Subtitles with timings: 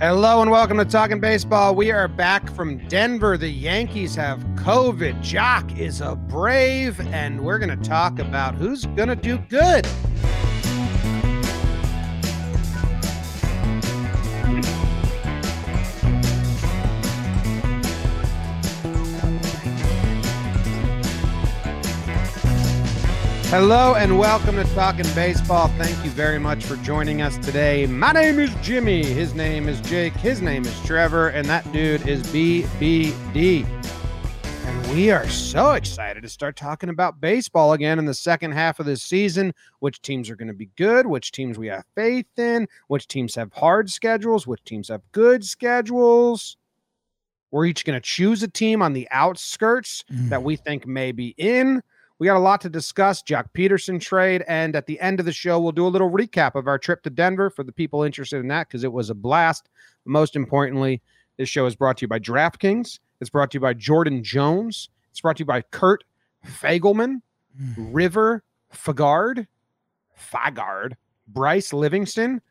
[0.00, 1.74] Hello and welcome to Talking Baseball.
[1.74, 3.36] We are back from Denver.
[3.36, 5.18] The Yankees have COVID.
[5.18, 9.86] Joc is a brave, and we're going to talk about who's going to do good.
[23.50, 25.66] Hello and welcome to Talking Baseball.
[25.76, 27.84] Thank you very much for joining us today.
[27.84, 29.04] My name is Jimmy.
[29.04, 30.12] His name is Jake.
[30.14, 31.30] His name is Trevor.
[31.30, 33.66] And that dude is BBD.
[34.66, 38.78] And we are so excited to start talking about baseball again in the second half
[38.78, 39.52] of this season.
[39.80, 43.34] Which teams are going to be good, which teams we have faith in, which teams
[43.34, 46.56] have hard schedules, which teams have good schedules.
[47.50, 50.28] We're each going to choose a team on the outskirts Mm.
[50.28, 51.82] that we think may be in.
[52.20, 53.22] We got a lot to discuss.
[53.22, 56.54] Joc Pederson trade, and at the end of the show, we'll do a little recap
[56.54, 59.14] of our trip to Denver for the people interested in that because it was a
[59.14, 59.70] blast.
[60.04, 61.00] Most importantly,
[61.38, 62.98] this show is brought to you by DraftKings.
[63.22, 64.90] It's brought to you by Jordan Jones.
[65.10, 66.04] It's brought to you by Kurt
[66.46, 67.22] Fagelman,
[67.56, 67.90] hmm.
[67.90, 69.46] River Fagard,
[70.14, 72.42] Fagard, Bryce Livingston,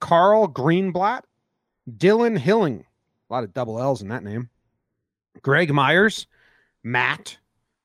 [0.00, 1.22] Carl Greenblatt,
[1.90, 2.84] Dylan Hilling.
[3.30, 4.50] A lot of double L's in that name.
[5.40, 6.26] Greg Myers,
[6.82, 7.38] Matt,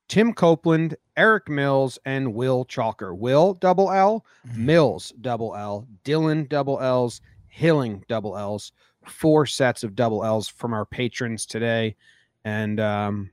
[0.10, 3.14] Tim Copeland, Eric Mills, and Will Chalker.
[3.14, 4.26] Will double L,
[4.56, 8.72] Mills double L, Dylan double L's, Hilling double L's.
[9.06, 11.98] Four sets of double L's from our patrons today.
[12.46, 13.32] And um,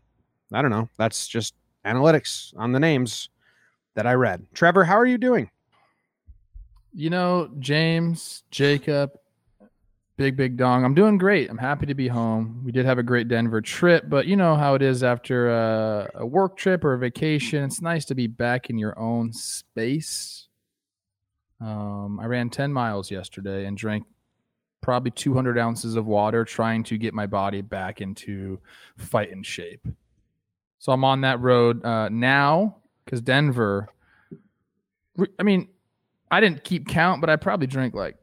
[0.53, 0.89] I don't know.
[0.99, 3.29] That's just analytics on the names
[3.95, 4.45] that I read.
[4.53, 5.49] Trevor, how are you doing?
[6.93, 9.13] You know, James, Jacob,
[10.17, 10.83] Big Big Dong.
[10.85, 11.51] I'm doing great.
[11.51, 12.63] I'm happy to be home.
[12.65, 16.11] We did have a great Denver trip, but you know how it is after a,
[16.15, 17.65] a work trip or a vacation.
[17.65, 20.49] It's nice to be back in your own space.
[21.61, 24.07] Um, I ran 10 miles yesterday and drank
[24.81, 28.59] probably 200 ounces of water, trying to get my body back into
[28.97, 29.87] fighting shape.
[30.79, 33.89] So I'm on that road uh, now because Denver.
[35.39, 35.69] I mean,
[36.31, 38.17] I didn't keep count, but I probably drank like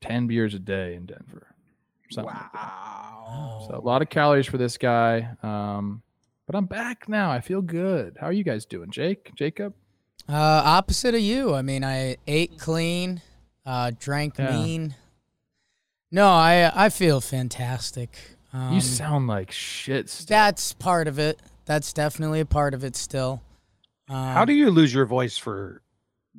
[0.00, 1.46] 10 beers a day in Denver.
[2.10, 2.62] Something like.
[3.68, 5.28] So a lot of calories for this guy.
[5.42, 6.02] Um,
[6.46, 7.30] but I'm back now.
[7.30, 8.16] I feel good.
[8.20, 9.30] How are you guys doing, Jake?
[9.36, 9.74] Jacob?
[10.28, 10.34] Uh,
[10.64, 11.54] opposite of you.
[11.54, 13.22] I mean, I ate clean,
[13.64, 14.50] uh, drank Yeah.
[14.50, 14.94] mean.
[16.10, 18.36] No, I I feel fantastic.
[18.52, 20.08] Um, you sound like shit.
[20.08, 20.26] Still.
[20.34, 21.38] that's part of it.
[21.66, 23.42] That's definitely a part of it still.
[24.08, 25.82] Um, How do you lose your voice for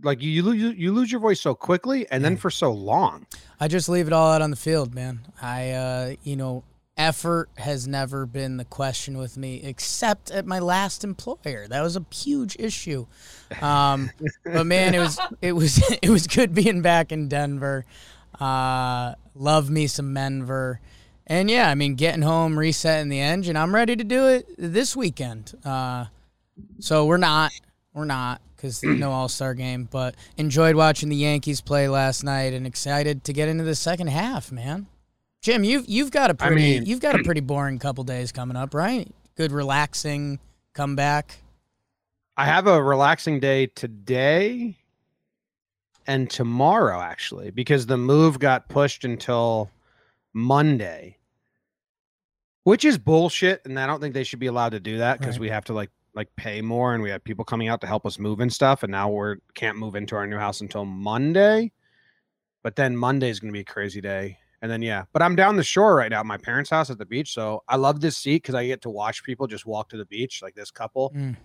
[0.03, 3.25] like you you lose, you lose your voice so quickly and then for so long?
[3.59, 5.22] I just leave it all out on the field, man.
[5.41, 6.63] I, uh, you know,
[6.97, 11.67] effort has never been the question with me, except at my last employer.
[11.67, 13.07] That was a huge issue.
[13.62, 14.12] Um,
[14.44, 17.85] but man, it was it was it was good being back in Denver.
[18.39, 20.79] Uh, love me some Denver.
[21.28, 23.56] And yeah, I mean, getting home, resetting the engine.
[23.56, 25.53] I'm ready to do it this weekend.
[25.63, 26.06] Uh,
[26.79, 27.51] so we're not,
[27.94, 29.88] we're not, because no All Star game.
[29.90, 34.08] But enjoyed watching the Yankees play last night, and excited to get into the second
[34.08, 34.88] half, man.
[35.42, 38.32] Jim, you've you've got a I pretty mean- you've got a pretty boring couple days
[38.32, 39.12] coming up, right?
[39.36, 40.40] Good relaxing
[40.74, 41.38] comeback.
[42.38, 44.78] I have a relaxing day today
[46.08, 49.70] and tomorrow actually because the move got pushed until
[50.34, 51.18] Monday.
[52.64, 55.36] Which is bullshit and I don't think they should be allowed to do that because
[55.36, 55.42] Right.
[55.42, 58.06] we have to like like pay more and we had people coming out to help
[58.06, 61.72] us move and stuff and now we're can't move into our new house until Monday.
[62.64, 64.38] But then Monday is going to be a crazy day.
[64.62, 67.00] And then yeah, but I'm down the shore right now at my parents' house at
[67.00, 69.90] the beach, so I love this seat cuz I get to watch people just walk
[69.90, 71.36] to the beach like this couple Mm.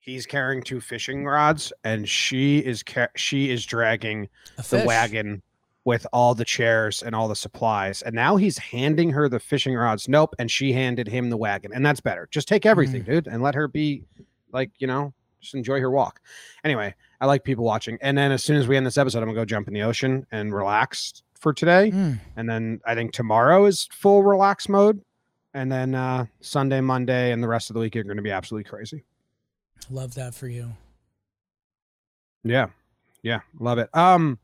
[0.00, 5.42] he's carrying two fishing rods and she is ca- she is dragging the wagon
[5.84, 9.74] with all the chairs and all the supplies and now he's handing her the fishing
[9.74, 13.26] rods nope and she handed him the wagon and that's better just take everything dude
[13.26, 14.04] and let her be
[14.52, 16.20] like you know just enjoy her walk
[16.64, 19.24] anyway i like people watching and then as soon as we end this episode i'm
[19.28, 22.20] gonna go jump in the ocean and relax for today Mm.
[22.36, 25.00] and then i think tomorrow is full relax mode
[25.54, 28.30] and then uh sunday monday and the rest of the week are going to be
[28.30, 29.02] absolutely crazy
[29.88, 30.74] Love that for you.
[32.44, 32.66] Yeah.
[33.22, 33.40] Yeah.
[33.58, 33.88] Love it.
[33.94, 34.38] Um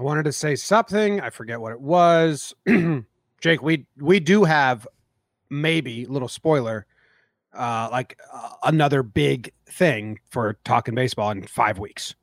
[0.00, 1.20] I wanted to say something.
[1.20, 2.54] I forget what it was.
[3.40, 4.88] Jake, we we do have
[5.50, 6.86] maybe little spoiler
[7.52, 12.14] uh like uh, another big thing for talking baseball in 5 weeks.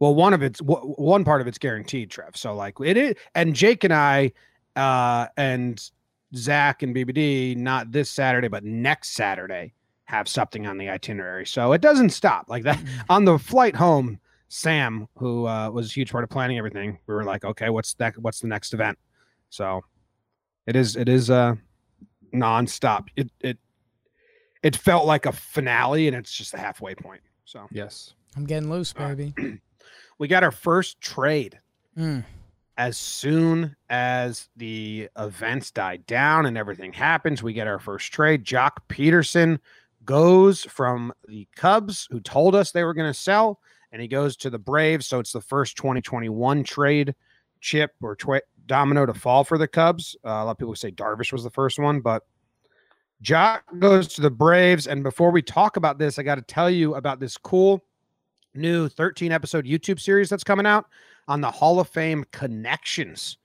[0.00, 2.38] Well, one of it's w- one part of it's guaranteed, Trev.
[2.38, 4.32] So like it is and Jake and I
[4.74, 5.78] uh and
[6.34, 9.74] Zach and BBD not this Saturday but next Saturday
[10.04, 11.44] have something on the itinerary.
[11.44, 12.80] So it doesn't stop like that
[13.10, 14.18] on the flight home.
[14.62, 17.94] Sam, who uh, was a huge part of planning everything, we were like, okay, what's
[17.94, 18.18] that?
[18.18, 18.98] What's the next event?
[19.48, 19.80] So
[20.66, 21.54] it is it is uh
[22.34, 23.08] nonstop.
[23.16, 23.58] It it
[24.62, 27.22] it felt like a finale, and it's just a halfway point.
[27.46, 28.12] So Yes.
[28.36, 29.16] I'm getting loose, All right.
[29.34, 29.60] baby.
[30.18, 31.58] we got our first trade
[31.98, 32.22] Mm.
[32.76, 37.42] as soon as the events died down and everything happens.
[37.42, 38.44] We get our first trade.
[38.44, 39.58] Joc Pederson
[40.04, 43.60] goes from the Cubs, who told us they were going to sell,
[43.92, 45.06] and he goes to the Braves.
[45.06, 47.14] So it's the first 2021 trade
[47.60, 50.16] chip or twi- domino to fall for the Cubs.
[50.24, 52.24] Uh, a lot of people say Darvish was the first one, but
[53.22, 54.86] Joc goes to the Braves.
[54.86, 57.84] And before we talk about this, I got to tell you about this cool
[58.54, 60.86] new 13 episode YouTube series that's coming out
[61.28, 63.38] on the Hall of Fame connections.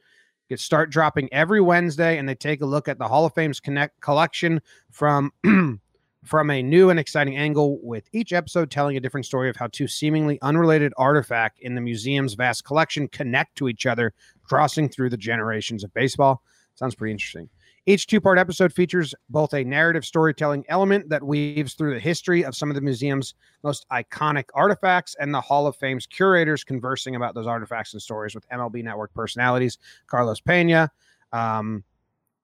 [0.49, 3.59] It start dropping every Wednesday, and they take a look at the Hall of Fame's
[3.59, 4.61] connect collection
[4.91, 5.31] from
[6.27, 9.67] from a new and exciting angle, with each episode telling a different story of how
[9.67, 14.13] two seemingly unrelated artifact in the museum's vast collection connect to each other,
[14.43, 16.43] crossing through the generations of baseball.
[16.75, 17.49] Sounds pretty interesting.
[17.87, 22.43] Each two part episode features both a narrative storytelling element that weaves through the history
[22.43, 23.33] of some of the museum's
[23.63, 28.35] most iconic artifacts and the Hall of Fame's curators conversing about those artifacts and stories
[28.35, 29.77] with MLB Network personalities
[30.07, 30.91] Carlos Pena
[31.31, 31.81] um,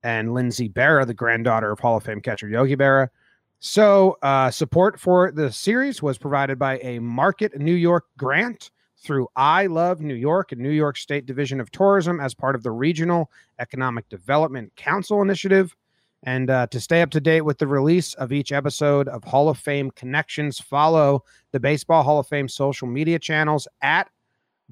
[0.02, 3.10] and Lindsay Berra, the granddaughter of Hall of Fame catcher Yogi Berra.
[3.66, 9.30] So, uh, support for the series was provided by a Market New York grant through
[9.38, 12.72] I Love New York and New York State Division of Tourism as part of the
[12.72, 15.74] Regional Economic Development Council initiative.
[16.24, 19.48] And uh, to stay up to date with the release of each episode of Hall
[19.48, 21.24] of Fame Connections, follow
[21.54, 24.10] the Baseball Hall of Fame social media channels at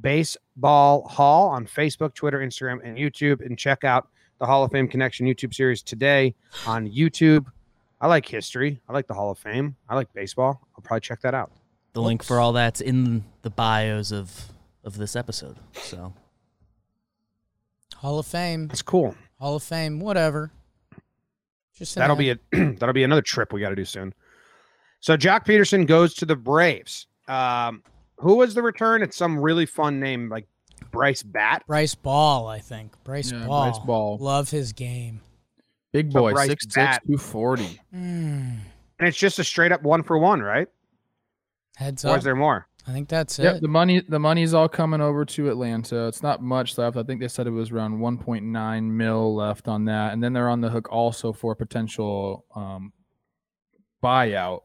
[0.01, 3.39] Baseball Hall on Facebook, Twitter, Instagram, and YouTube.
[3.39, 4.09] And check out
[4.39, 6.35] the Hall of Fame Connection YouTube series today
[6.67, 7.45] on YouTube.
[8.01, 8.81] I like history.
[8.89, 9.75] I like the Hall of Fame.
[9.87, 10.59] I like baseball.
[10.75, 11.51] I'll probably check that out.
[11.93, 14.47] The link for all that's in the bios of
[14.83, 15.57] of this episode.
[15.73, 16.13] So
[17.95, 18.67] Hall of Fame.
[18.67, 19.15] That's cool.
[19.39, 19.99] Hall of Fame.
[19.99, 20.51] Whatever.
[21.77, 24.13] Just That'll be a that'll be another trip we got to do soon.
[24.99, 27.07] So Joc Pederson goes to the Braves.
[27.27, 27.83] Um,
[28.17, 29.01] who was the return?
[29.01, 30.47] It's some really fun name like
[30.91, 31.63] Bryce Bat.
[31.67, 32.47] Bryce Ball.
[32.47, 33.71] I think Bryce Yeah, Ball.
[33.71, 34.17] Bryce Ball.
[34.19, 35.21] Love his game.
[35.93, 37.79] Big boy, Bryce six six two forty.
[37.93, 38.57] Mm.
[38.99, 40.67] And it's just a straight up one for one, right?
[41.75, 42.17] Heads Or up.
[42.19, 42.67] is there more?
[42.87, 43.61] I think that's Yep, it.
[43.61, 46.07] the money the money's all coming over to Atlanta.
[46.07, 46.97] It's not much left.
[46.97, 50.49] I think they said it was around 1.9 mil left on that, and then they're
[50.49, 52.91] on the hook also for a potential um,
[54.03, 54.61] buyout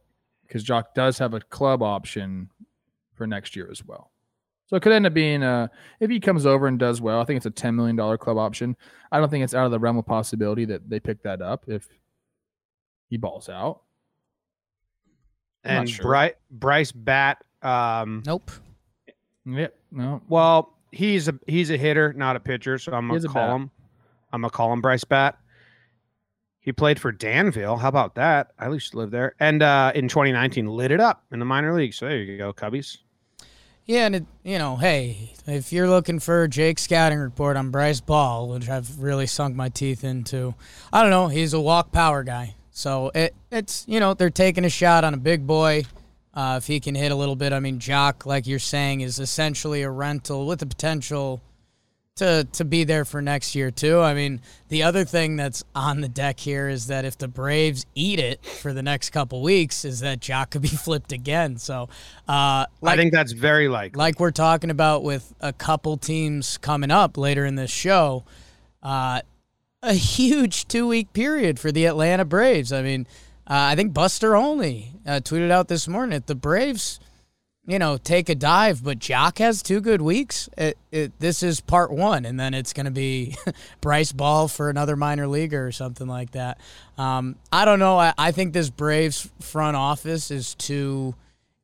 [0.47, 2.51] because Joc does have a club option
[3.15, 4.13] for next year as well.
[4.67, 5.71] So it could end up being a
[6.01, 7.21] if he comes over and does well.
[7.21, 8.77] I think it's a 10 million dollar club option.
[9.13, 11.65] I don't think it's out of the realm of possibility that they pick that up
[11.69, 11.89] if
[13.09, 13.83] he balls out.
[15.65, 16.05] I'm And sure.
[16.05, 17.45] Bryce Bryce Bat.
[17.63, 18.51] Um, Nope.
[19.45, 19.79] Yep.
[19.93, 20.21] No.
[20.29, 22.79] well, he's a he's a hitter, not a pitcher.
[22.79, 23.71] So I'm gonna call him.
[24.33, 25.39] I'm gonna call him Bryce Bat.
[26.59, 27.77] He played for Danville.
[27.77, 28.51] How about that?
[28.59, 29.37] I used to live there.
[29.39, 31.97] And uh, in 2019, lit it up in the minor leagues.
[31.97, 32.99] So there you go, Cubbies.
[33.87, 37.71] Yeah, and it, you know, hey, if you're looking for a Jake scouting report on
[37.71, 40.57] Bryce Ball, which I've really sunk my teeth into,
[40.93, 42.57] I don't know, he's a walk power guy.
[42.73, 45.85] So it it's you know they're taking a shot on a big boy.
[46.35, 49.19] Uh, if he can hit a little bit, I mean, Joc, like you're saying, is
[49.19, 51.41] essentially a rental with the potential
[52.17, 54.01] to to be there for next year too.
[54.01, 57.85] I mean, the other thing that's on the deck here is that if the Braves
[57.95, 61.59] eat it for the next couple weeks, is that Joc could be flipped again.
[61.59, 61.91] So,
[62.27, 63.99] uh, like I think that's very likely.
[63.99, 68.25] like we're talking about with a couple teams coming up later in this show,
[68.83, 69.21] uh,
[69.83, 72.73] a huge two week period for the Atlanta Braves.
[72.73, 73.07] I mean,
[73.47, 76.99] uh, I think Buster Olney uh, tweeted out this morning that the Braves,
[77.67, 80.49] you know, take a dive, but Joc has two good weeks.
[80.57, 83.37] It, it, this is part one, and then it's going to be
[83.81, 86.61] Bryce Ball for another minor leaguer or something like that.
[86.97, 87.99] Um, I don't know.
[87.99, 91.17] I, I think this Braves front office is too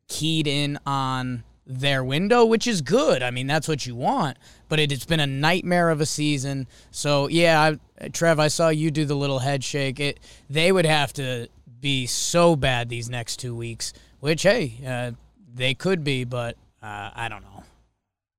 [0.09, 3.23] keyed in on their window, which is good.
[3.23, 4.39] I mean, that's what you want.
[4.69, 6.67] But it, it's been a nightmare of a season.
[6.91, 10.01] So yeah, I, Trev, I saw you do the little head shake.
[10.01, 10.19] It
[10.51, 11.49] they would have to
[11.81, 13.93] be so bad these next two weeks.
[14.19, 15.13] Which hey, uh,
[15.53, 17.63] they could be, but uh, I don't know.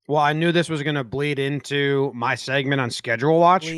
[0.08, 3.72] Well, I knew this was going to bleed into my segment on Schedule Watch,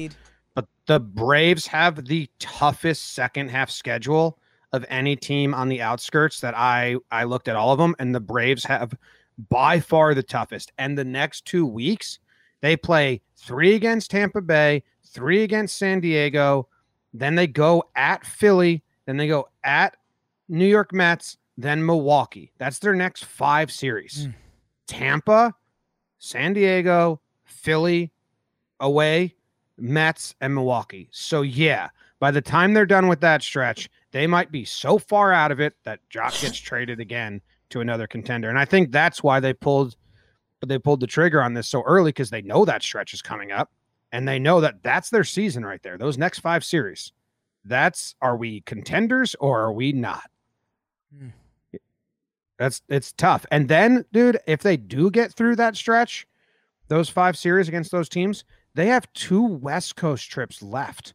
[0.56, 4.40] but the Braves have the toughest second half schedule
[4.74, 8.14] of any team on the outskirts that I I looked at all of them, and
[8.14, 8.94] the Braves have
[9.50, 10.72] by far the toughest.
[10.78, 12.20] And the next two weeks,
[12.62, 16.68] they play three against Tampa Bay, three against San Diego,
[17.14, 19.96] then they go at Philly, then they go at
[20.50, 22.52] New York Mets, then Milwaukee.
[22.58, 24.28] That's their next five series.
[24.28, 24.34] Mm.
[24.88, 25.54] Tampa,
[26.18, 28.12] San Diego, Philly,
[28.80, 29.36] away,
[29.78, 31.08] Mets, and Milwaukee.
[31.12, 35.34] So yeah, by the time they're done with that stretch, they might be so far
[35.34, 38.50] out of it that Joc gets traded again to another contender.
[38.50, 39.96] And I think that's why they pulled
[40.60, 43.22] but they pulled the trigger on this so early because they know that stretch is
[43.22, 43.72] coming up
[44.12, 45.98] and they know that that's their season right there.
[45.98, 47.12] Those next 5 series.
[47.66, 50.30] That's are we contenders or are we not?
[51.16, 51.30] Hmm.
[52.58, 53.46] That's it's tough.
[53.52, 56.28] And then, dude, if they do get through that stretch,
[56.88, 58.46] those five series against those teams,
[58.76, 61.14] they have two West Coast trips left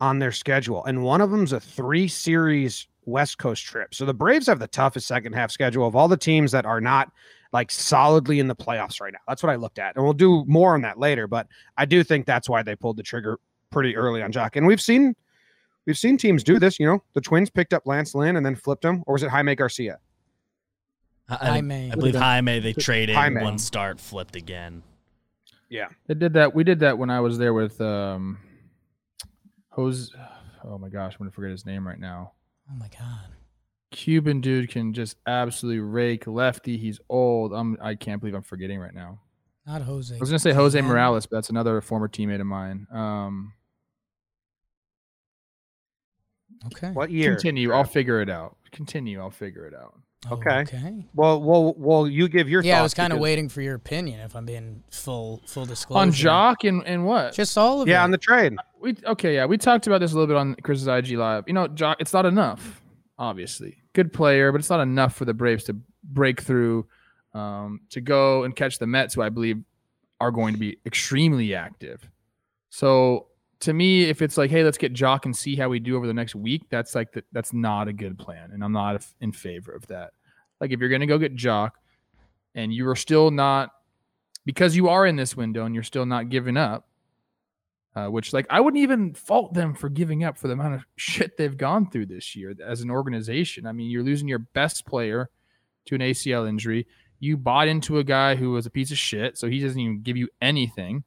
[0.00, 0.84] on their schedule.
[0.84, 3.94] And one of them's a three series West Coast trip.
[3.94, 6.80] So the Braves have the toughest second half schedule of all the teams that are
[6.80, 7.10] not
[7.52, 9.18] like solidly in the playoffs right now.
[9.26, 9.96] That's what I looked at.
[9.96, 11.26] And we'll do more on that later.
[11.26, 13.38] But I do think that's why they pulled the trigger
[13.70, 14.56] pretty early on Joc.
[14.56, 15.14] And we've seen
[15.86, 16.78] we've seen teams do this.
[16.78, 19.30] You know, the twins picked up Lance Lynn and then flipped him, or was it
[19.30, 19.98] Jaime Garcia?
[21.30, 21.92] I, I, Jaime.
[21.92, 23.42] I believe Jaime they traded Jaime.
[23.42, 24.82] one start, flipped again.
[25.68, 25.88] Yeah.
[26.06, 26.54] They did that.
[26.54, 28.38] We did that when I was there with um,
[29.70, 30.12] Jose.
[30.64, 32.32] Oh my gosh, I'm gonna forget his name right now.
[32.70, 33.28] Oh my god.
[33.92, 36.76] Cuban dude can just absolutely rake lefty.
[36.76, 37.52] He's old.
[37.52, 37.76] I'm.
[37.80, 39.20] I can't believe I'm forgetting right now.
[39.66, 40.14] Not Jose.
[40.14, 40.84] I was gonna say Jose Canseco.
[40.84, 42.86] Morales, but that's another former teammate of mine.
[42.92, 43.52] Um,
[46.66, 46.90] Okay.
[46.90, 47.34] What year?
[47.34, 47.72] continue.
[47.72, 48.56] I'll figure it out.
[48.70, 49.20] Continue.
[49.20, 49.98] I'll figure it out.
[50.30, 50.58] Okay.
[50.60, 51.06] Okay.
[51.14, 52.06] Well, well, well.
[52.06, 54.20] You give your Yeah, I was kind of because- waiting for your opinion.
[54.20, 57.32] If I'm being full full disclosure On Joc and and what?
[57.32, 58.04] just all of Yeah, it.
[58.04, 58.54] on the trade.
[58.80, 61.44] We okay, yeah, we talked about this a little bit on Chris's IG live.
[61.46, 62.82] You know, Joc, it's not enough.
[63.18, 66.86] Obviously, good player, but it's not enough for the Braves to break through,
[67.32, 69.62] um, to go and catch the Mets, who I believe
[70.20, 72.06] are going to be extremely active.
[72.68, 73.28] So
[73.60, 76.06] to me, if it's like, hey, let's get Joc and see how we do over
[76.06, 79.32] the next week, that's like the, that's not a good plan, and I'm not in
[79.32, 80.12] favor of that.
[80.60, 81.72] Like if you're gonna go get Joc,
[82.54, 83.70] and you are still not
[84.44, 86.88] because you are in this window and you're still not giving up
[87.96, 90.86] uh, which like I wouldn't even fault them for giving up for the amount of
[90.96, 93.66] shit they've gone through this year as an organization.
[93.66, 95.30] I mean, you're losing your best player
[95.86, 96.86] to an ACL injury.
[97.18, 100.02] You bought into a guy who was a piece of shit, so he doesn't even
[100.02, 101.04] give you anything.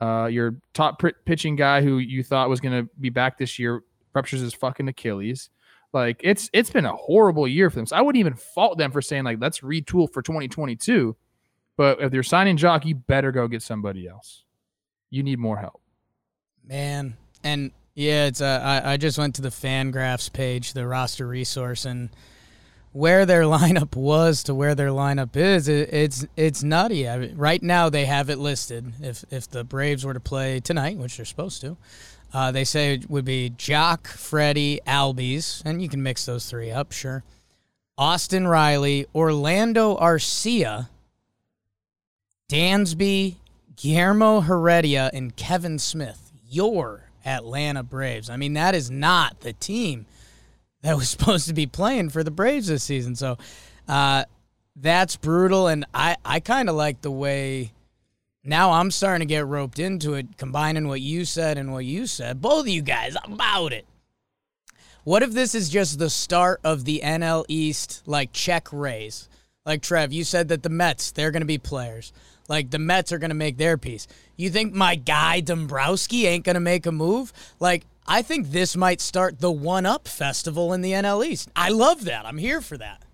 [0.00, 3.58] Uh, your top pr- pitching guy who you thought was going to be back this
[3.58, 3.82] year
[4.14, 5.50] ruptures his fucking Achilles.
[5.92, 7.86] Like it's it's been a horrible year for them.
[7.86, 11.16] So I wouldn't even fault them for saying like let's retool for 2022.
[11.76, 14.44] But if they're signing Joc, you better go get somebody else.
[15.10, 15.80] You need more help.
[16.66, 21.26] Man, and yeah, it's uh, I I just went to the Fangraphs page, the roster
[21.26, 22.10] resource, and
[22.92, 27.08] where their lineup was to where their lineup is, it, it's it's nutty.
[27.08, 28.92] I mean, right now they have it listed.
[29.00, 31.76] If if the Braves were to play tonight, which they're supposed to,
[32.32, 36.70] uh, they say it would be Joc, Freddie, Albies, and you can mix those three
[36.70, 37.24] up, sure.
[37.96, 40.88] Austin Riley, Orlando Arcia,
[42.48, 43.36] Dansby,
[43.74, 46.30] Guillermo Heredia, and Kevan Smith.
[46.48, 48.30] Your Atlanta Braves.
[48.30, 50.06] I mean, that is not the team
[50.82, 53.16] that was supposed to be playing for the Braves this season.
[53.16, 53.38] So
[53.88, 54.24] uh,
[54.76, 55.68] that's brutal.
[55.68, 57.72] And I, I kind of like the way
[58.44, 62.06] now I'm starting to get roped into it, combining what you said and what you
[62.06, 62.40] said.
[62.40, 63.86] Both of you guys about it.
[65.04, 69.28] What if this is just the start of the NL East like check raise?
[69.64, 72.12] Like Trev, you said that the Mets, they're going to be players.
[72.48, 74.06] Like the Mets are going to make their piece.
[74.36, 77.32] You think my guy Dombrowski ain't going to make a move?
[77.60, 81.50] Like I think this might start the one up festival in the NL East.
[81.54, 82.26] I love that.
[82.26, 83.04] I'm here for that.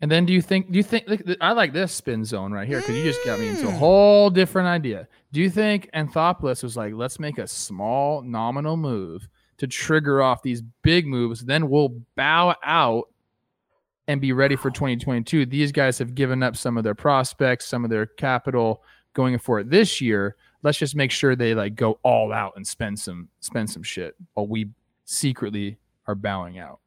[0.00, 1.06] And then do you think do you think
[1.40, 3.78] I like this spin zone right here because you just got me into a mm.
[3.78, 5.06] whole different idea.
[5.32, 10.42] Do you think Anthopoulos was like, let's make a small nominal move to trigger off
[10.42, 13.04] these big moves, then we'll bow out
[14.08, 15.46] and be ready for 2022.
[15.46, 18.82] These guys have given up some of their prospects, some of their capital
[19.14, 20.34] going for it this year.
[20.62, 24.14] Let's just make sure they like go all out and spend some spend some shit
[24.34, 24.68] while we
[25.04, 26.80] secretly are bowing out.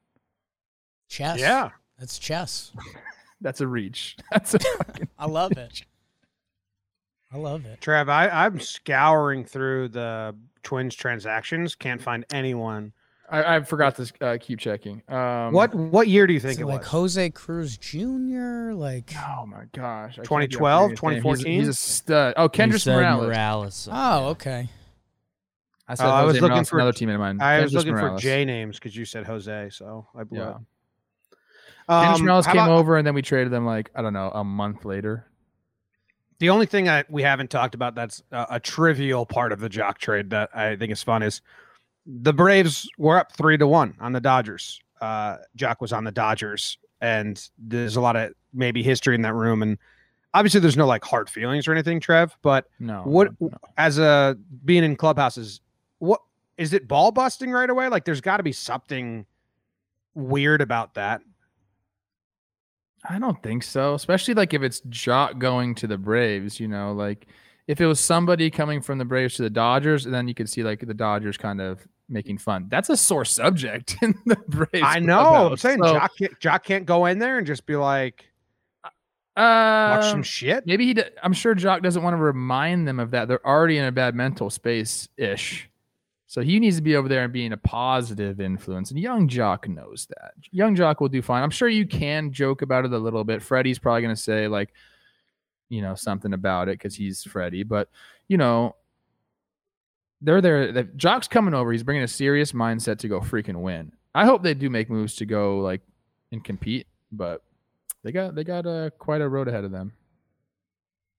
[1.09, 1.39] Chess.
[1.39, 1.69] Yeah.
[1.99, 2.71] That's chess.
[3.41, 4.17] That's a reach.
[4.31, 5.83] That's a fucking I love it.
[7.31, 7.81] I love it.
[7.81, 11.75] Trav, I, I'm scouring through the Twins transactions.
[11.75, 12.93] Can't find anyone.
[13.29, 15.01] I, I forgot to uh, keep checking.
[15.09, 16.89] Um, what what year do you think Is it it like was?
[16.89, 18.71] Jose Cruz Jr.
[18.73, 20.19] Like Oh my gosh!
[20.19, 21.23] I 2012, get- I forget his name.
[21.23, 21.45] 2014?
[21.45, 22.33] He's, he's a stud.
[22.37, 23.27] Oh, You Kendrys Morales.
[23.27, 23.89] Morales.
[23.91, 24.69] Oh, okay.
[25.87, 27.41] I said Oh, I was looking Morales, for- another teammate of mine.
[27.41, 28.21] I was looking Morales.
[28.21, 30.49] for J names because you said Jose, so I blew Yeah.
[30.49, 30.55] it.
[31.89, 34.31] Kendrys Um, Morales came about- over, and then we traded them like I don't know
[34.33, 35.25] a month later.
[36.39, 39.69] The only thing I, we haven't talked about that's a, a trivial part of the
[39.69, 41.41] Joc trade that I think is fun is
[42.05, 44.79] the Braves were up three to one on the Dodgers.
[45.01, 49.33] Uh, Joc was on the Dodgers, and there's a lot of maybe history in that
[49.33, 49.61] room.
[49.61, 49.77] And
[50.33, 52.37] obviously, there's no like hard feelings or anything, Trev.
[52.41, 53.01] But No.
[53.03, 55.61] what no, as a being in clubhouses,
[55.99, 56.21] what
[56.57, 57.87] is it ball busting right away?
[57.89, 59.25] Like, there's got to be something
[60.13, 61.21] weird about that.
[63.07, 63.93] I don't think so.
[63.93, 67.27] Especially like if it's Joc going to the Braves, you know, like
[67.67, 70.63] if it was somebody coming from the Braves to the Dodgers, then you could see
[70.63, 72.67] like the Dodgers kind of making fun.
[72.69, 74.69] That's a sore subject in the Braves.
[74.83, 75.49] I know.
[75.51, 78.25] I'm saying So, Joc, can't, Joc can't go in there and just be like,
[79.37, 80.65] watch uh, some shit.
[80.65, 80.93] maybe he.
[80.93, 83.27] d- I'm sure Joc doesn't want to remind them of that.
[83.27, 85.69] They're already in a bad mental space ish.
[86.27, 88.91] So he needs to be over there and being a positive influence.
[88.91, 90.33] And young Joc knows that.
[90.51, 91.43] Young Joc will do fine.
[91.43, 93.41] I'm sure you can joke about it a little bit.
[93.41, 94.73] Freddie's probably going to say, like,
[95.69, 97.63] you know, something about it because he's Freddie.
[97.63, 97.89] But,
[98.27, 98.75] you know,
[100.21, 100.71] they're there.
[100.71, 101.71] The, Joc's coming over.
[101.71, 103.91] He's bringing a serious mindset to go freaking win.
[104.13, 105.81] I hope they do make moves to go, like,
[106.31, 106.87] and compete.
[107.11, 107.43] But
[108.03, 109.91] they got they got uh, quite a road ahead of them.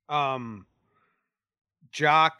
[0.08, 0.66] um
[1.92, 2.30] joc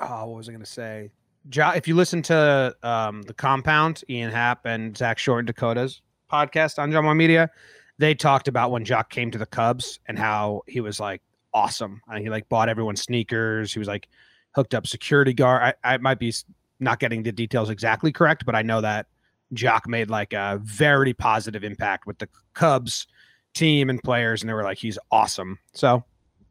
[0.00, 1.10] oh what was i gonna say
[1.50, 6.00] joc if you listen to um the compound ian happ and zack short and dakota's
[6.30, 7.50] podcast on John media
[7.98, 11.20] they talked about when joc came to the cubs and how he was like
[11.52, 14.08] awesome and he like bought everyone sneakers he was like
[14.56, 16.34] hooked up security guard i, I might be
[16.80, 19.06] not getting the details exactly correct but i know that
[19.54, 23.06] joc made like a very positive impact with the cubs
[23.54, 26.02] team and players and they were like he's awesome so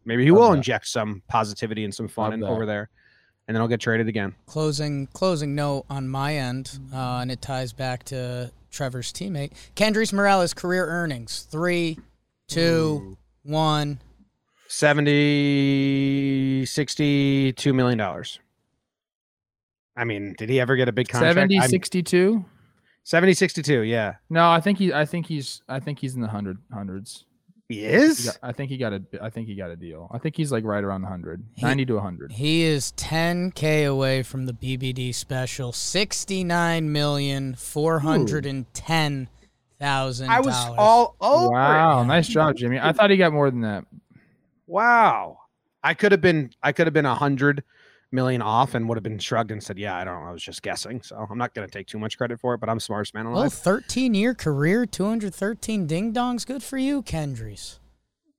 [0.06, 0.58] Maybe he Love will that.
[0.58, 2.90] inject some positivity and some fun Love in, over there,
[3.48, 4.36] and then I'll get traded again.
[4.46, 10.14] Closing closing note on my end, uh, and it ties back to Trevor's teammate Kendrys
[10.14, 11.98] Morales' career earnings three,
[12.48, 14.00] two, one.
[14.68, 18.40] 70, 62 million dollars.
[19.98, 21.36] I mean, did he ever get a big contract?
[21.36, 22.44] 70, I'm- 62?
[23.04, 24.16] 70, 62, yeah.
[24.30, 24.92] No, I think he.
[24.92, 25.62] I think he's.
[25.70, 27.26] I think he's in the hundred hundreds.
[27.70, 28.26] He He is?
[28.26, 29.04] got- I think he got a.
[29.22, 30.10] I think he got a deal.
[30.12, 32.32] I think he's like right around 100, He- 90 to 100.
[32.34, 39.30] He is 10k away from the BBD special, sixty-nine million four hundred and ten
[39.80, 40.30] thousand.
[40.30, 42.80] I was all over Wow, nice job, Jimmy.
[42.80, 43.86] I thought he got more than that.
[44.68, 45.40] Wow.
[45.84, 47.64] I could have been I could have been a hundred
[48.12, 50.30] million off and would have been shrugged and said, Yeah, I don't know.
[50.30, 51.02] I was just guessing.
[51.02, 53.42] So I'm not gonna take too much credit for it, but I'm smartest man Well,
[53.42, 53.54] alive.
[53.54, 56.46] 13 year career, 213 ding dongs.
[56.46, 57.80] Good for you, Kendrys.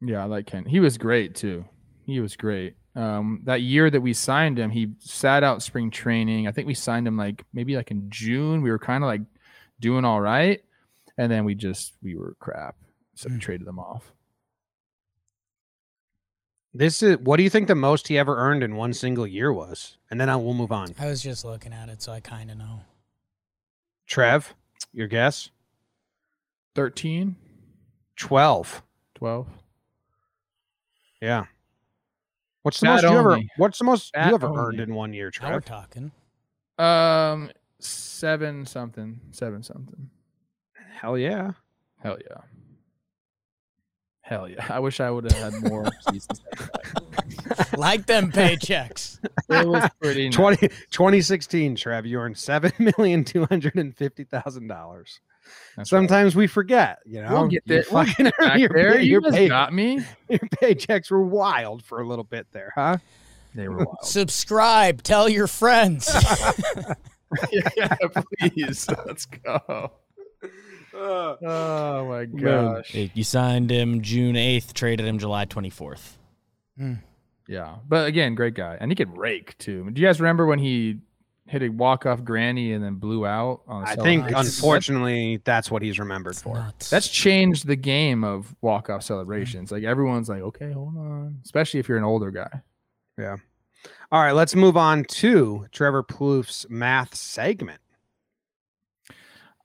[0.01, 0.65] Yeah, I like Ken.
[0.65, 1.65] He was great too.
[2.05, 2.75] He was great.
[2.95, 6.49] Um, that year that we signed him, he sat out spring training.
[6.49, 8.62] I think we signed him like maybe like in June.
[8.62, 9.21] We were kind of like
[9.81, 10.61] doing all right,
[11.19, 12.75] and then we just we were crap,
[13.15, 13.41] so we Hmm.
[13.41, 14.12] traded them off.
[16.79, 19.51] This is what do you think the most he ever earned in one single year
[19.53, 19.97] was?
[20.11, 20.95] And then I will move on.
[20.99, 22.81] I was just looking at it, so I kind of know.
[24.07, 24.55] Trev,
[24.93, 25.51] your guess?
[26.75, 27.37] 13,
[28.17, 28.83] 12.
[29.15, 29.47] 12.
[31.23, 31.47] Yeah.
[32.62, 34.59] What's the That most you ever what's the most That you ever only.
[34.61, 36.12] earned in one year, Now we're talking.
[36.79, 40.11] Um, seven something, seven something.
[40.93, 41.53] Hell yeah.
[42.03, 42.39] Hell yeah.
[44.27, 44.67] Hell yeah.
[44.69, 46.43] I wish I would have had more seasons.
[47.77, 49.21] like them paychecks.
[49.49, 50.35] It was pretty nice.
[50.37, 50.57] 20,
[50.91, 55.21] 2016, Trev, you earned seven million two hundred and fifty thousand dollars.
[55.77, 55.99] That's right.
[56.01, 57.29] Sometimes we forget, you know.
[57.31, 57.85] We'll get You there.
[57.93, 58.95] We'll fucking- get back your, there.
[58.95, 60.01] pay- You your, just pay- got me.
[60.29, 62.97] your paychecks were wild for a little bit there, huh?
[63.55, 63.99] They were wild.
[64.03, 65.05] Subscribe.
[65.05, 66.12] Tell your friends.
[67.53, 67.95] yeah,
[68.41, 68.89] please.
[69.07, 69.93] Let's go.
[71.43, 72.91] Oh my gosh.
[72.93, 76.13] Hey, You signed him June 8th, traded him July 24th.
[76.79, 76.95] Hmm.
[77.49, 77.77] Yeah.
[77.89, 78.77] But again, great guy.
[78.81, 79.89] And he could rake too.
[79.91, 80.99] Do you guys remember when he
[81.47, 84.37] hit a walk off granny and then blew out on a I think, celebration?
[84.37, 86.55] unfortunately, that's what he's remembered It's for.
[86.55, 86.91] nuts.
[86.91, 89.71] That's changed the game of walk off celebrations.
[89.71, 91.39] Like everyone's like, okay, hold on.
[91.45, 92.63] Especially if you're an older guy.
[93.19, 93.37] Yeah.
[94.11, 97.81] All right, let's move on to Trevor Plouffe math segment.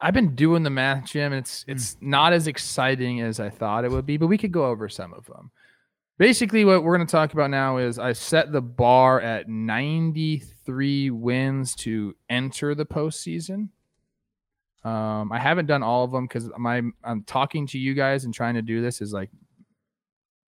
[0.02, 1.32] I've been doing the math, Jim.
[1.32, 4.66] It's it's not as exciting as I thought it would be, but we could go
[4.66, 5.52] over some of them.
[6.18, 11.10] Basically, what we're going to talk about now is I set the bar at 93
[11.12, 13.70] wins to enter the postseason.
[14.84, 18.34] Um, I haven't done all of them because my I'm talking to you guys and
[18.34, 19.30] trying to do this is like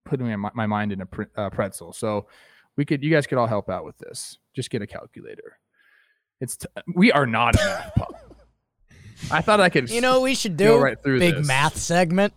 [0.06, 1.92] putting my, my mind in a pre- uh, pretzel.
[1.92, 2.28] So
[2.78, 4.38] we could you guys could all help out with this.
[4.54, 5.60] Just get a calculator.
[6.40, 8.02] It's t- we are not a math.
[9.30, 9.90] I thought I could.
[9.90, 10.78] you know what we should do?
[10.78, 11.48] right through Big this.
[11.48, 12.34] math segment.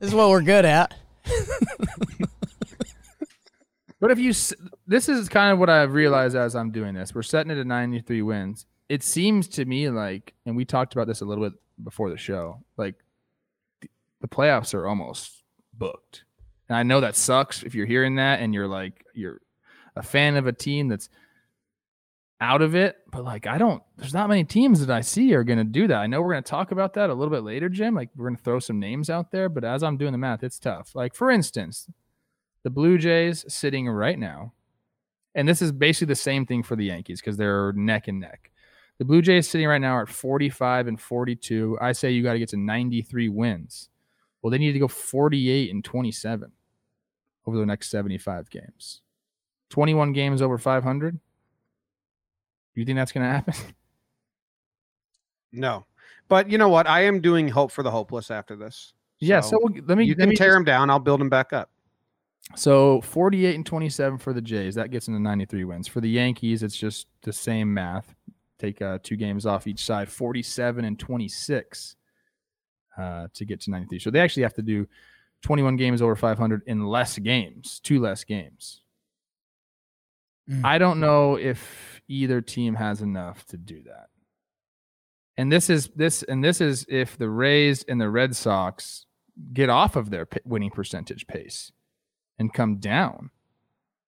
[0.00, 0.94] This is what we're good at.
[4.02, 4.32] But if you,
[4.88, 7.14] this is kind of what I've realized as I'm doing this.
[7.14, 8.66] We're setting it at 93 wins.
[8.88, 12.16] It seems to me like, and we talked about this a little bit before the
[12.16, 12.96] show, like
[14.20, 16.24] the playoffs are almost booked.
[16.68, 19.40] And I know that sucks if you're hearing that and you're like you're
[19.94, 21.08] a fan of a team that's
[22.42, 25.44] out of it, but like I don't there's not many teams that I see are
[25.44, 25.98] going to do that.
[25.98, 27.94] I know we're going to talk about that a little bit later, Jim.
[27.94, 30.42] Like we're going to throw some names out there, but as I'm doing the math,
[30.42, 30.90] it's tough.
[30.96, 31.88] Like for instance,
[32.64, 34.54] the Blue Jays sitting right now,
[35.36, 38.50] and this is basically the same thing for the Yankees because they're neck and neck.
[38.98, 41.78] The Blue Jays sitting right now are at 45 and 42.
[41.80, 43.88] I say you got to get to 93 wins.
[44.42, 46.50] Well, they need to go 48 and 27
[47.46, 49.00] over the next 75 games.
[49.70, 51.20] 21 games over 500.
[52.74, 53.54] You think that's going to happen?
[55.52, 55.84] No,
[56.28, 56.86] but you know what?
[56.86, 58.94] I am doing hope for the hopeless after this.
[59.18, 59.40] yeah.
[59.40, 60.04] So we'll, let me.
[60.04, 60.88] you let can me tear just- them down.
[60.90, 61.70] I'll build them back up.
[62.56, 64.74] So 48 and 27 for the Jays.
[64.74, 65.86] That gets into 93 wins.
[65.86, 68.14] For the Yankees, it's just the same math.
[68.58, 70.10] Take uh, two games off each side.
[70.10, 71.96] 47 and 26
[72.98, 73.98] uh, to get to 93.
[74.00, 74.88] So they actually have to do
[75.42, 78.80] 21 games over 500 in less games, two less games.
[80.48, 80.64] Mm.
[80.64, 84.08] I don't know if either team has enough to do that.
[85.36, 89.06] And this is this and this is if the Rays and the Red Sox
[89.52, 91.72] get off of their winning percentage pace
[92.38, 93.30] and come down.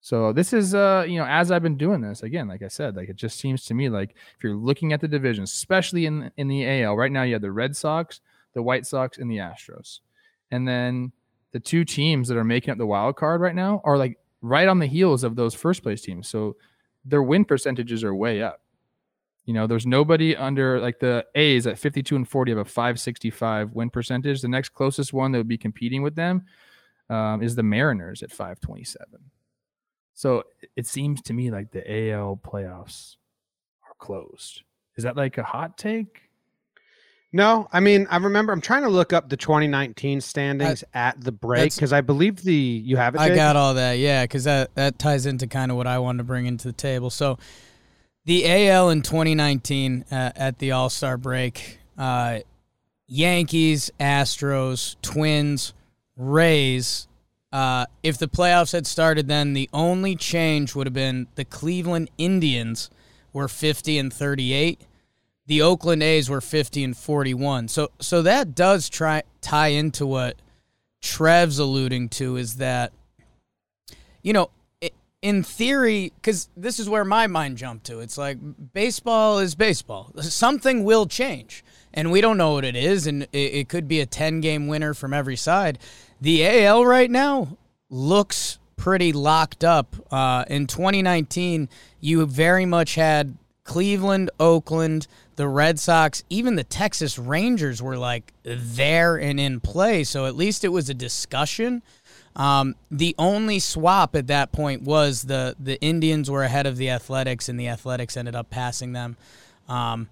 [0.00, 2.94] So this is uh you know as I've been doing this again like I said
[2.94, 6.30] like it just seems to me like if you're looking at the divisions especially in
[6.36, 8.20] in the AL right now you have the Red Sox,
[8.52, 10.00] the White Sox and the Astros.
[10.50, 11.12] And then
[11.52, 14.68] the two teams that are making up the wild card right now are like right
[14.68, 16.28] on the heels of those first place teams.
[16.28, 16.56] So
[17.02, 18.60] their win percentages are way up.
[19.46, 23.72] You know, there's nobody under like the A's at 52 and 40 have a 565
[23.72, 24.42] win percentage.
[24.42, 26.44] The next closest one that would be competing with them
[27.08, 29.18] um, is the Mariners at 527.
[30.12, 30.44] So
[30.76, 33.16] it seems to me like the AL playoffs
[33.88, 34.62] are closed.
[34.96, 36.23] Is that like a hot take?
[37.34, 38.52] No, I mean I remember.
[38.52, 42.54] I'm trying to look up the 2019 standings at the break because I believe the
[42.54, 43.20] you have it.
[43.20, 46.18] I got all that, yeah, because that that ties into kind of what I wanted
[46.18, 47.10] to bring into the table.
[47.10, 47.40] So,
[48.24, 52.38] the AL in 2019 uh, at the All Star break, uh,
[53.08, 55.74] Yankees, Astros, Twins,
[56.16, 57.08] Rays.
[57.52, 62.10] Uh, if the playoffs had started then, the only change would have been the Cleveland
[62.16, 62.90] Indians
[63.32, 64.80] were 50 and 38.
[65.46, 67.68] The Oakland A's were 50 and 41.
[67.68, 70.36] So so that does try tie into what
[71.02, 72.92] Trev's alluding to is that
[74.22, 74.50] you know,
[75.24, 78.00] in theory, because this is where my mind jumped to.
[78.00, 78.36] It's like
[78.74, 80.12] baseball is baseball.
[80.20, 84.00] Something will change, and we don't know what it is, and it, it could be
[84.00, 85.78] a 10 game winner from every side.
[86.20, 87.56] The AL right now
[87.88, 89.96] looks pretty locked up.
[90.10, 97.18] Uh, in 2019, you very much had Cleveland, Oakland, the Red Sox, even the Texas
[97.18, 100.04] Rangers were like there and in play.
[100.04, 101.82] So at least it was a discussion.
[102.36, 106.90] Um, the only swap at that point was the the Indians were ahead of the
[106.90, 109.16] Athletics, and the Athletics ended up passing them.
[109.68, 110.08] Um,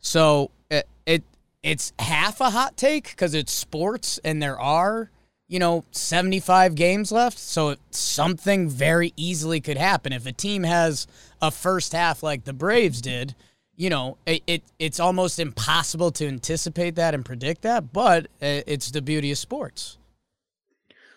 [0.00, 1.22] so it, it
[1.62, 5.10] it's half a hot take because it's sports, and there are
[5.48, 11.06] you know 75 games left, so something very easily could happen if a team has
[11.40, 13.34] a first half like the Braves did.
[13.76, 18.62] You know, it, it it's almost impossible to anticipate that and predict that, but uh,
[18.66, 19.98] it's the beauty of sports.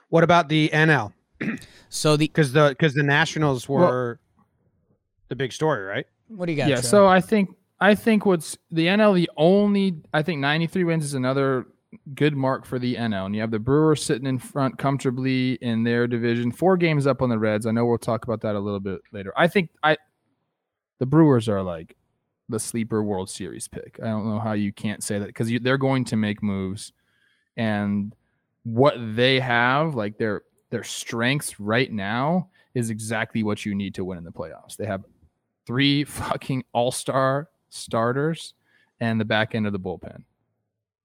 [0.09, 1.13] What about the NL?
[1.89, 4.19] So the Because the because the Nationals were
[5.27, 6.05] the big story, right?
[6.27, 6.69] what do you got?
[6.69, 6.75] yeah.
[6.75, 6.85] Trev?
[6.85, 11.13] So I think I think what's the NL the only I think 93 wins is
[11.13, 11.67] another
[12.13, 13.27] good mark for the NL.
[13.27, 17.21] And you have the Brewers sitting in front comfortably in their division, four games up
[17.21, 17.65] on the Reds.
[17.65, 19.33] I know we'll talk about that a little bit later.
[19.37, 19.97] I think I
[20.99, 21.95] the Brewers are like
[22.49, 23.99] the sleeper World Series pick.
[24.01, 26.93] I don't know how you can't say that because they're going to make moves,
[27.55, 28.15] and
[28.63, 34.05] what they have, like their their strengths right now, is exactly what you need to
[34.05, 34.75] win in the playoffs.
[34.77, 35.03] They have
[35.65, 38.53] three fucking all star starters
[38.99, 40.23] and the back end of the bullpen.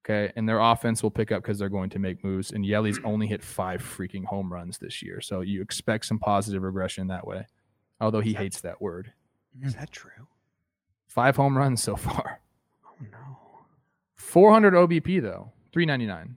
[0.04, 0.32] Okay.
[0.34, 2.50] And their offense will pick up because they're going to make moves.
[2.50, 5.20] And Yeli's only hit five freaking home runs this year.
[5.20, 7.46] So you expect some positive regression that way.
[8.00, 9.12] Although he hates that word.
[9.62, 10.26] Is that true?
[11.14, 12.40] Five home runs so far.
[12.86, 13.58] Oh no.
[14.16, 15.52] 400 OBP though.
[15.72, 16.36] 399.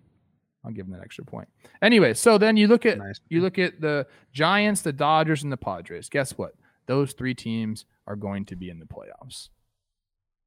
[0.65, 1.47] I'll give him that extra point.
[1.81, 3.19] Anyway, so then you look at Nice.
[3.29, 6.09] you look at the Giants, the Dodgers, and the Padres.
[6.09, 6.55] Guess what?
[6.87, 9.49] Those three teams are going to be in the playoffs.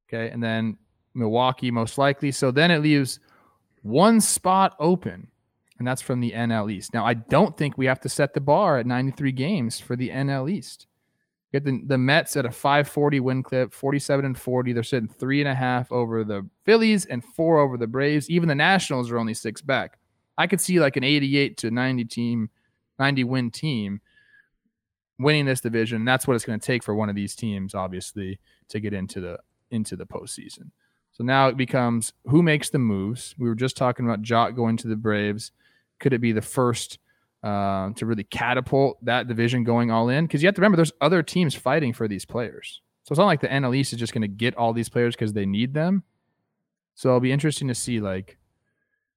[0.07, 0.29] Okay.
[0.29, 0.77] And then
[1.13, 2.31] Milwaukee, most likely.
[2.31, 3.19] So then it leaves
[3.81, 5.27] one spot open,
[5.77, 6.93] and that's from the NL East.
[6.93, 10.09] Now, I don't think we have to set the bar at 93 games for the
[10.09, 10.85] NL East.
[11.51, 14.73] Get the, the Mets at a 540 win clip, 47 and 40.
[14.73, 18.29] They're sitting three and a half over the Phillies and four over the Braves.
[18.29, 19.97] Even the Nationals are only six back.
[20.37, 22.49] I could see like an 88 to 90 team,
[22.99, 23.99] 90 win team
[25.17, 26.05] winning this division.
[26.05, 29.19] That's what it's going to take for one of these teams, obviously, to get into
[29.19, 29.39] the
[29.71, 30.71] into the postseason.
[31.11, 33.35] So now it becomes who makes the moves.
[33.37, 35.51] We were just talking about Joc going to the Braves.
[35.99, 36.99] Could it be the first
[37.43, 40.25] uh, to really catapult that division going all in?
[40.25, 42.81] Because you have to remember, there's other teams fighting for these players.
[43.03, 45.15] So it's not like the NL East is just going to get all these players
[45.15, 46.03] because they need them.
[46.95, 48.37] So it'll be interesting to see, like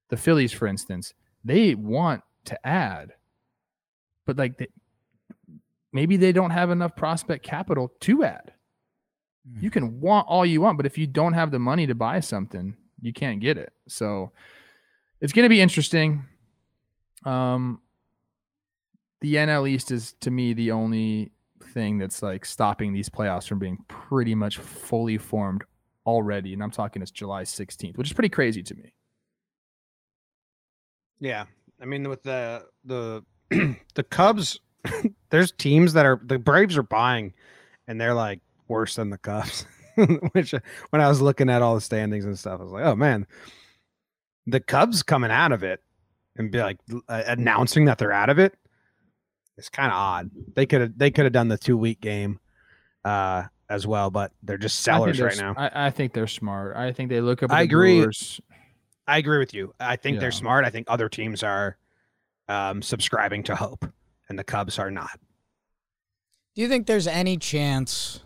[0.09, 3.13] the Phillies, for instance, they want to add,
[4.25, 4.67] but like they,
[5.91, 8.53] maybe they don't have enough prospect capital to add.
[9.59, 12.21] You can want all you want, but if you don't have the money to buy
[12.21, 13.73] something, you can't get it.
[13.87, 14.31] So
[15.19, 16.23] it's going to be interesting.
[17.25, 17.81] Um,
[19.23, 21.31] the NL East is to me the only
[21.73, 25.63] thing that's like stopping these playoffs from being pretty much fully formed
[26.05, 26.53] already.
[26.53, 28.93] And I'm talking it's July 16th, which is pretty crazy to me.
[31.21, 31.45] Yeah,
[31.81, 33.23] I mean with the the
[33.93, 34.59] the Cubs,
[35.29, 37.33] there's teams that are the Braves are buying,
[37.87, 39.65] and they're like worse than the Cubs.
[40.33, 40.53] Which
[40.89, 43.25] when I was looking at all the standings and stuff, I was like, oh man,
[44.47, 45.81] the Cubs coming out of it
[46.35, 48.57] and be like uh, announcing that they're out of it.
[49.57, 50.31] It's kind of odd.
[50.55, 52.39] They could have they could have done the two week game
[53.05, 55.53] uh, as well, but they're just sellers they're right now.
[55.57, 56.75] I, I think they're smart.
[56.75, 57.51] I think they look up.
[57.51, 57.99] At I the agree.
[57.99, 58.41] Brewers.
[59.07, 59.73] I agree with you.
[59.79, 60.21] I think Yeah.
[60.21, 60.65] they're smart.
[60.65, 61.77] I think other teams are
[62.47, 63.85] um, subscribing to hope,
[64.29, 65.19] and the Cubs are not.
[66.55, 68.21] Do you think there's any chance?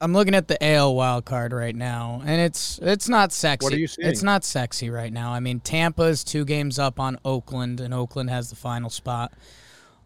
[0.00, 3.76] I'm looking at the AL wild card right now, and it's it's not sexy.
[3.78, 5.32] you It's not sexy right now.
[5.32, 9.32] I mean, Tampa is two games up on Oakland, and Oakland has the final spot.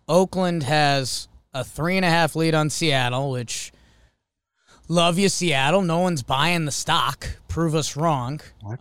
[0.08, 3.72] Oakland has a three and a half lead on Seattle, which
[4.88, 5.82] love you, Seattle.
[5.82, 7.28] No one's buying the stock.
[7.48, 8.40] Prove us wrong.
[8.66, 8.76] Uh,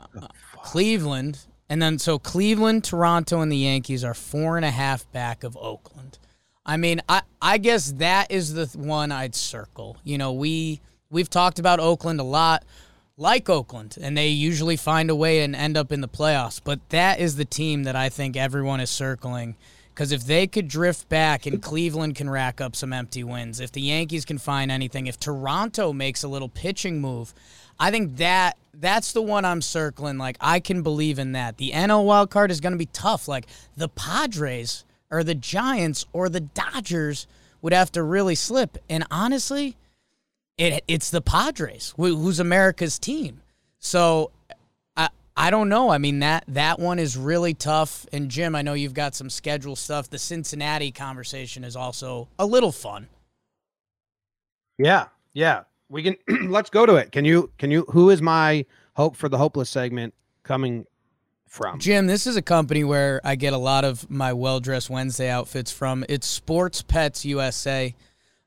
[0.63, 5.43] Cleveland, and then so Cleveland, Toronto, and the Yankees are four and a half back
[5.43, 6.19] of Oakland.
[6.65, 9.97] I mean, I I guess that is the one I'd circle.
[10.03, 12.65] You know, we we've talked about Oakland a lot,
[13.15, 16.61] like Oakland, and they usually find a way and end up in the playoffs.
[16.63, 19.55] But that is the team that I think everyone is circling.
[19.97, 23.71] Because if they could drift back and Cleveland can rack up some empty wins, if
[23.71, 27.33] the Yankees can find anything, if Toronto makes a little pitching move,
[27.79, 30.19] I think that that's the one I'm circling.
[30.19, 31.57] Like I can believe in that.
[31.57, 33.27] The NL wild card is going to be tough.
[33.27, 37.25] Like the Padres or the Giants or the Dodgers
[37.63, 38.77] would have to really slip.
[38.87, 39.77] And honestly,
[40.59, 43.41] it it's the Padres who's America's team.
[43.79, 44.29] So
[45.37, 45.89] I don't know.
[45.89, 48.07] I mean that that one is really tough.
[48.11, 50.09] And Jim, I know you've got some schedule stuff.
[50.09, 53.07] The Cincinnati conversation is also a little fun.
[54.79, 55.63] Yeah, yeah.
[55.89, 56.15] We can
[56.49, 57.11] let's go to it.
[57.11, 60.85] Can you can you who is my hope for the hopeless segment coming
[61.45, 61.79] from?
[61.79, 65.29] Jim, this is a company where I get a lot of my well dressed Wednesday
[65.29, 66.03] outfits from.
[66.09, 67.93] It's Sports Pets USA.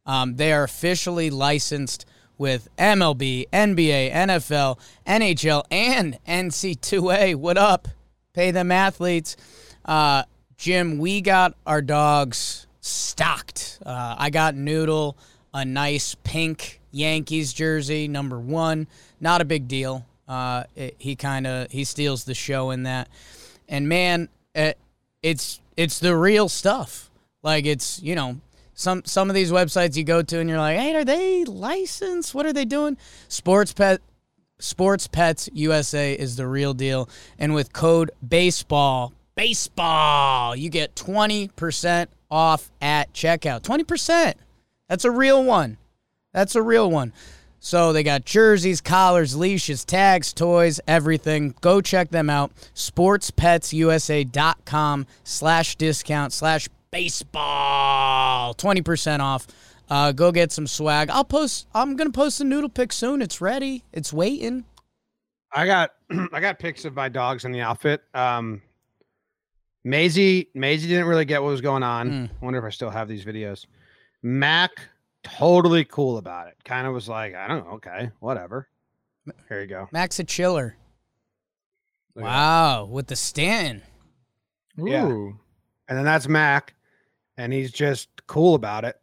[0.07, 2.05] Um, they are officially licensed
[2.41, 7.35] with MLB, NBA, NFL, NHL, and NC2A.
[7.35, 7.87] What up?
[8.33, 9.37] Pay them athletes.
[9.85, 10.23] Uh,
[10.57, 13.79] Jim, we got our dogs stocked.
[13.85, 15.19] Uh, I got Noodle
[15.53, 18.89] a nice pink Yankees jersey, number one.
[19.21, 20.07] Not a big deal.
[20.27, 23.11] Uh, it, he kind of he steals the show in that,
[23.69, 24.79] and man, it,
[25.23, 27.11] it's it's the real stuff.
[27.43, 28.41] Like it's you know
[28.81, 32.35] some some of these websites you go to and you're like, hey, are they licensed?
[32.35, 32.97] What are they doing?
[33.29, 34.01] Sports Pet
[34.59, 42.09] Sports Pets USA is the real deal, and with code baseball baseball you get 20%
[42.31, 43.63] off at checkout.
[43.63, 44.35] 20%
[44.89, 45.77] that's a real one.
[46.33, 47.13] That's a real one.
[47.61, 51.55] So they got jerseys collars leashes tags toys everything.
[51.61, 52.51] Go check them out.
[52.75, 59.47] Sportspetsusa.com slash discount slash baseball 20% off
[59.89, 63.41] uh, go get some swag i'll post i'm gonna post the noodle pic soon it's
[63.41, 64.65] ready it's waiting
[65.53, 65.95] I got
[66.33, 68.03] I got pics of my dogs in the outfit.
[68.15, 68.63] Um
[69.85, 72.11] Maisie Maisie didn't really get what was going on.
[72.11, 72.31] Mm.
[72.31, 73.67] I wonder if I still have these videos.
[74.23, 74.71] Mac
[75.23, 76.57] totally cool about it.
[76.65, 78.69] Kind of was like, I don't know, okay, whatever.
[79.49, 79.89] Here you go.
[79.93, 80.77] max a chiller
[82.17, 83.83] Look wow with the stanton
[84.77, 85.07] Yeah.
[85.07, 85.39] Ooh.
[85.89, 86.75] And then that's Mac,
[87.41, 89.01] and he's just cool about it.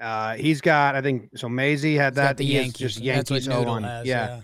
[0.00, 2.36] Uh, he's got, I think, so Maisie had He's that.
[2.36, 3.82] the yankees just That's what Yankees on.
[3.82, 4.40] has, yeah,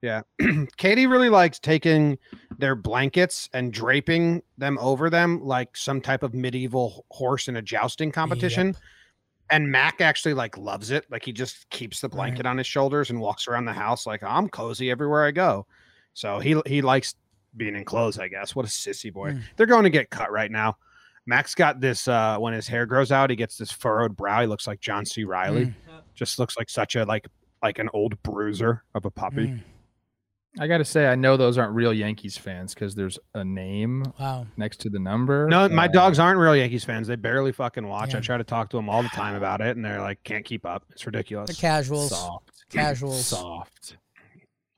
[0.00, 0.22] yeah.
[0.76, 2.18] Katie really likes taking
[2.58, 7.62] their blankets and draping them over them like some type of medieval horse in a
[7.62, 8.74] jousting competition.
[9.50, 11.04] And Mac actually like loves it.
[11.10, 12.16] Like he just keeps the Right.
[12.16, 15.66] blanket on his shoulders and walks around the house like I'm cozy everywhere I go.
[16.14, 17.14] So he he likes
[17.56, 18.56] being in clothes, I guess.
[18.56, 19.32] What a sissy boy.
[19.32, 19.42] Mm.
[19.56, 20.76] They're going to get cut right now.
[21.26, 24.40] Max got this uh when his hair grows out, he gets this furrowed brow.
[24.40, 25.24] He looks like John C.
[25.24, 25.66] Reilly.
[25.66, 25.74] Mm.
[26.14, 27.26] Just looks like such a like
[27.62, 29.46] like an old bruiser of a puppy.
[29.48, 29.60] Mm.
[30.60, 34.04] I got to say, I know those aren't real Yankees fans because there's a name
[34.20, 34.46] Wow.
[34.58, 35.48] next to the number.
[35.48, 37.06] No, my Uh, dogs aren't real Yankees fans.
[37.06, 38.14] They barely fucking watch.
[38.14, 40.44] I try to talk to them all the time about it, and they're like, can't
[40.44, 40.84] keep up.
[40.90, 41.48] It's ridiculous.
[41.48, 42.10] The casuals.
[42.10, 42.50] Soft.
[42.68, 43.24] Casuals.
[43.24, 43.96] Soft.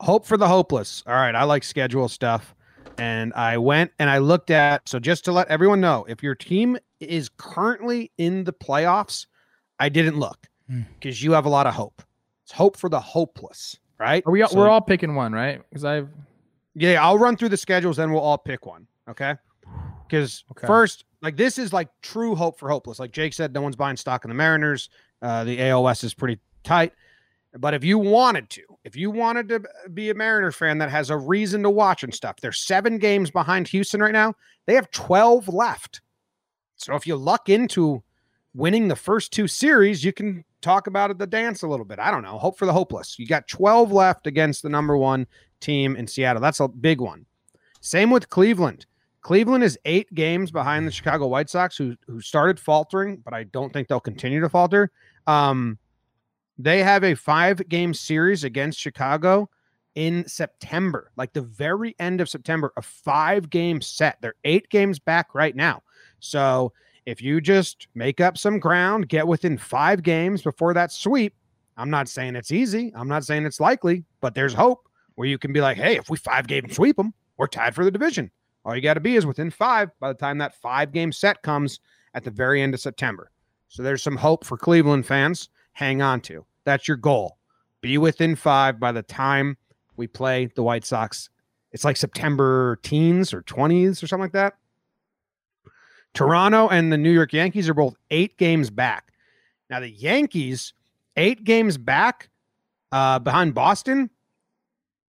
[0.01, 1.03] Hope for the hopeless.
[1.09, 2.55] All right, I like schedule stuff.
[2.99, 6.35] And I went and I looked at so just to let everyone know, if your
[6.35, 9.27] team is currently in the playoffs,
[9.79, 10.83] I didn't look Hmm.
[10.99, 12.03] because you have a lot of hope.
[12.45, 14.23] It's hope for the hopeless, right?
[14.27, 15.61] Are we all, So- we're all picking one, right?
[15.69, 16.09] Because I've
[16.77, 18.87] Yeah, I'll run through the schedules, then we'll all pick one.
[19.09, 19.35] Okay.
[20.09, 20.67] Because Okay.
[20.67, 22.99] first, like this is like true hope for hopeless.
[22.99, 24.89] Like Jake said, no one's buying stock in the Mariners.
[25.23, 26.93] Uh, the AOS is pretty tight.
[27.57, 29.63] But if you wanted to, if you wanted to
[29.93, 33.31] be a Mariner fan that has a reason to watch and stuff, they're seven games
[33.31, 34.35] behind Houston right now.
[34.67, 36.01] They have 12 left.
[36.77, 38.03] So if you luck into
[38.55, 42.01] winning the first two series, you can talk about it, the dance a little bit.
[42.01, 42.39] I don't know.
[42.39, 43.19] Hope for the hopeless.
[43.19, 45.27] You got 12 left against the number one
[45.61, 46.43] team in Seattle.
[46.43, 47.27] That's a big one.
[47.81, 48.87] Same with Cleveland.
[49.21, 53.45] Cleveland is eight games behind the Chicago White Sox, who who started faltering, but I
[53.45, 54.91] don't think they'll continue to falter.
[55.27, 55.79] Um,
[56.59, 59.49] they have a five game series against Chicago
[59.95, 64.19] in September, like the very end of September, a five game set.
[64.21, 65.83] They're eight games back right now.
[66.21, 66.73] So
[67.07, 71.35] if you just make up some ground, get within five games before that sweep,
[71.77, 72.93] I'm not saying it's easy.
[72.95, 76.09] I'm not saying it's likely, but there's hope where you can be like, hey, if
[76.09, 78.31] we five game sweep them, we're tied for the division.
[78.65, 81.43] All you got to be is within five by the time that five game set
[81.43, 81.81] comes
[82.15, 83.31] at the very end of September.
[83.69, 85.49] So there's some hope for Cleveland fans.
[85.75, 87.39] Hang on to that's your goal.
[87.81, 89.57] Be within five by the time
[89.97, 91.29] we play the White Sox.
[91.73, 94.55] It's like September teens or 20s or something like that.
[96.15, 99.13] Toronto and the New York Yankees are both eight games back.
[99.69, 100.73] Now, the Yankees,
[101.17, 102.31] eight games back
[102.93, 104.11] uh, behind Boston.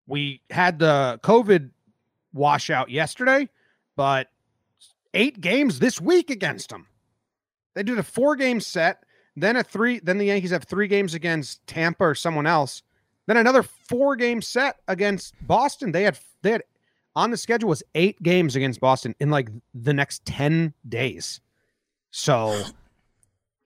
[0.08, 1.70] We had the COVID
[2.34, 3.48] washout yesterday,
[3.96, 4.30] but
[5.14, 6.88] eight games this week against them.
[7.76, 9.05] They did a four game set,
[9.36, 12.84] then a three, then the Yankees have three games against Tampa or someone else,
[13.28, 15.92] then another four game set against Boston.
[15.92, 16.64] They had they had
[17.16, 21.40] on the schedule was eight games against Boston in like the next 10 days.
[22.12, 22.64] So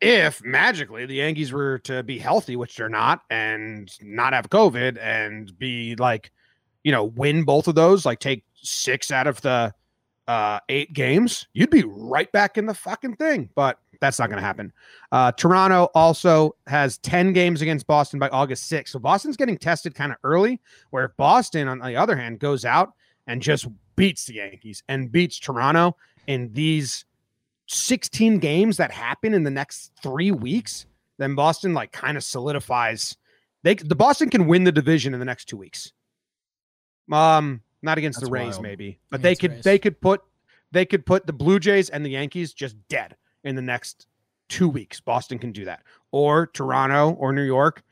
[0.01, 4.97] if magically the Yankees were to be healthy, which they're not, and not have COVID
[5.01, 6.31] and be like,
[6.83, 9.73] you know, win both of those, like take six out of the
[10.27, 13.49] uh, eight games, you'd be right back in the fucking thing.
[13.55, 14.71] But that's not going to happen.
[15.11, 18.89] Uh, Toronto also has 10 games against Boston by August 6th.
[18.89, 20.59] So Boston's getting tested kind of early,
[20.91, 22.93] where if Boston, on the other hand, goes out
[23.27, 27.03] and just beats the Yankees and beats Toronto in these
[27.67, 30.85] 16 games that happen in the next three weeks,
[31.17, 33.17] then Boston like kind of solidifies.
[33.63, 35.91] They the Boston can win the division in the next two weeks.
[37.11, 38.63] Um, not against the Rays, wild.
[38.63, 39.63] maybe, but they Against could Rays.
[39.63, 40.21] they could put
[40.71, 44.07] they could put the Blue Jays and the Yankees just dead in the next
[44.47, 44.99] two weeks.
[44.99, 47.83] Boston can do that, or Toronto or New York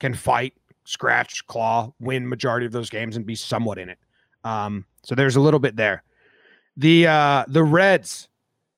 [0.00, 3.98] can fight, scratch, claw, win majority of those games and be somewhat in it.
[4.44, 6.02] Um, so there's a little bit there.
[6.76, 8.28] The uh the Reds,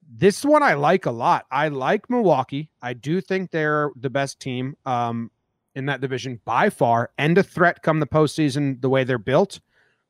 [0.09, 1.47] this one I like a lot.
[1.51, 2.71] I like Milwaukee.
[2.81, 5.31] I do think they're the best team um
[5.75, 9.61] in that division by far and a threat come the postseason the way they're built.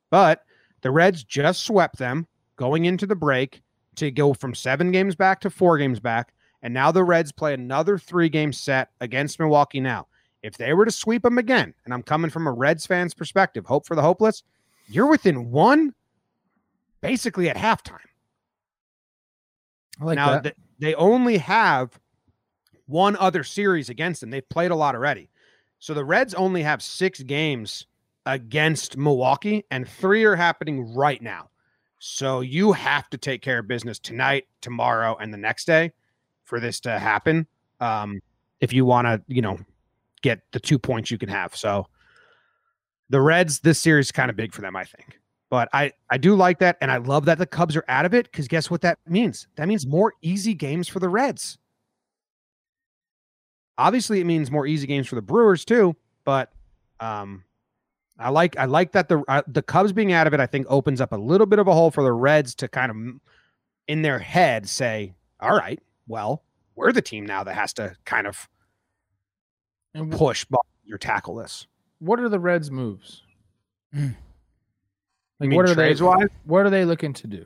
[0.09, 0.43] But
[0.81, 3.61] the Reds just swept them going into the break
[3.99, 6.33] to go from seven games back to four games back.
[6.61, 10.07] And now the Reds play another three game set against Milwaukee now.
[10.41, 13.65] If they were to sweep them again, and I'm coming from a Reds fan's perspective,
[13.65, 14.43] hope for the hopeless,
[14.87, 15.93] you're within one
[17.01, 17.99] basically at halftime.
[20.01, 21.99] I like now th- they only have
[22.85, 24.29] one other series against them.
[24.29, 25.29] They've played a lot already.
[25.79, 27.85] So the Reds only have six games
[28.25, 31.49] against Milwaukee, and three are happening right now.
[31.99, 35.91] So you have to take care of business tonight, tomorrow, and the next day
[36.45, 37.45] for this to happen.
[37.81, 38.21] Um,
[38.61, 39.59] if you want to, you know,
[40.21, 41.55] get the two points you can have.
[41.55, 41.87] So
[43.09, 45.19] the Reds, this series is kind of big for them, I think.
[45.49, 48.13] But I I do like that, and I love that the Cubs are out of
[48.13, 49.47] it because guess what that means?
[49.55, 51.57] That means more easy games for the Reds.
[53.77, 55.95] Obviously, it means more easy games for the Brewers too.
[56.23, 56.51] But
[56.99, 57.43] um,
[58.19, 60.39] I like I like that the uh, the Cubs being out of it.
[60.41, 62.91] I think opens up a little bit of a hole for the Reds to kind
[62.91, 63.21] of
[63.87, 66.43] in their head say, "All right, well,
[66.75, 68.49] we're the team now that has to kind of
[69.93, 71.65] And wh- push Boston or tackle this."
[71.99, 73.23] what are the Reds' moves?
[73.93, 74.15] I
[75.39, 76.27] Like what are they wise?
[76.45, 77.45] what are they looking to do?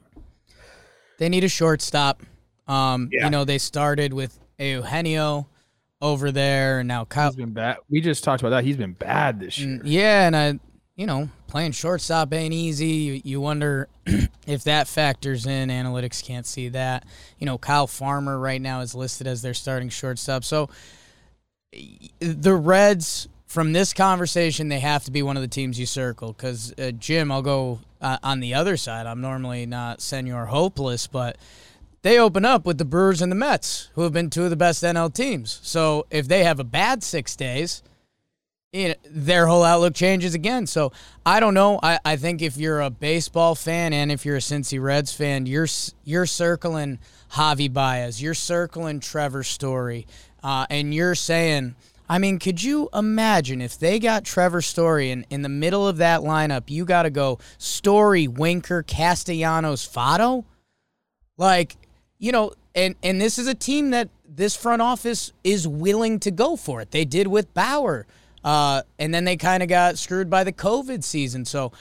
[1.19, 2.21] They need a shortstop.
[2.67, 3.25] Um, Yeah.
[3.25, 5.47] you know, they started with Eugenio
[6.03, 7.29] over there, and now Kyle.
[7.29, 7.77] He's been bad.
[7.89, 8.63] We just talked about that.
[8.65, 9.79] He's been bad this year.
[9.79, 10.59] Mm, Yeah, and I,
[10.97, 12.87] you know, playing shortstop ain't easy.
[12.87, 13.87] You, you wonder
[14.45, 15.69] if that factors in.
[15.69, 17.05] Analytics can't see that.
[17.39, 20.43] You know, Kyle Farmer right now is listed as their starting shortstop.
[20.43, 20.69] So
[22.19, 26.33] the Reds, from this conversation, they have to be one of the teams you circle.
[26.33, 29.05] Because uh, Jim, I'll go uh, on the other side.
[29.07, 31.37] I'm normally not senor hopeless, but
[32.03, 34.55] they open up with the Brewers and the Mets, who have been two of the
[34.55, 35.59] best NL teams.
[35.63, 37.81] So if they have a bad six days
[38.73, 40.65] their whole outlook changes again.
[40.65, 40.91] So
[41.25, 41.79] I don't know.
[41.83, 45.45] I, I think if you're a baseball fan and if you're a Cincy Reds fan,
[45.45, 45.67] you're
[46.03, 46.99] you're circling
[47.33, 50.07] Javi Baez, you're circling Trevor Story,
[50.43, 51.75] uh, and you're saying,
[52.09, 55.97] I mean, could you imagine if they got Trevor Story and in the middle of
[55.97, 60.45] that lineup, you got to go Story, Winker, Castellanos, Votto,
[61.37, 61.77] like
[62.23, 66.31] you know, and and this is a team that this front office is willing to
[66.31, 66.91] go for it.
[66.91, 68.07] They did with Bauer.
[68.45, 71.43] Uh, and then they kind of got screwed by the COVID season.
[71.45, 71.73] So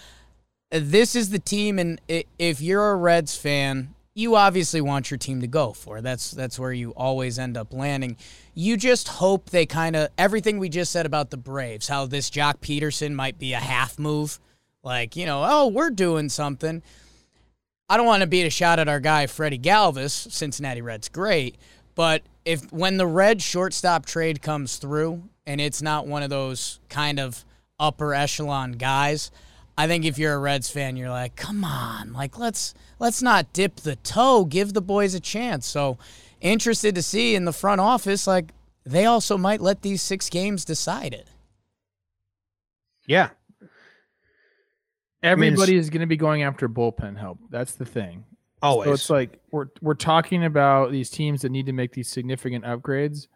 [0.70, 2.00] this is the team, and
[2.38, 6.00] if you're a Reds fan, you obviously want your team to go for.
[6.00, 8.16] That's that's where you always end up landing.
[8.54, 12.30] You just hope they kind of everything we just said about the Braves, how this
[12.30, 14.40] Joc Pederson might be a half move,
[14.82, 16.82] like you know, oh we're doing something.
[17.88, 21.56] I don't want to beat a shot at our guy Freddy Galvis, Cincinnati Reds, great,
[21.94, 26.80] but if when the red shortstop trade comes through and it's not one of those
[26.88, 27.44] kind of
[27.78, 29.30] upper echelon guys,
[29.76, 33.52] I think if you're a Reds fan, you're like, come on, like let's let's not
[33.52, 35.66] dip the toe, give the boys a chance.
[35.66, 35.98] So
[36.40, 38.52] interested to see in the front office, like
[38.84, 41.28] they also might let these six games decide it.
[43.06, 43.30] Yeah.
[45.22, 47.38] Everybody is going to be going after bullpen help.
[47.50, 48.24] That's the thing.
[48.60, 48.86] Always.
[48.86, 52.64] So it's like we're we're talking about these teams that need to make these significant
[52.64, 53.26] upgrades.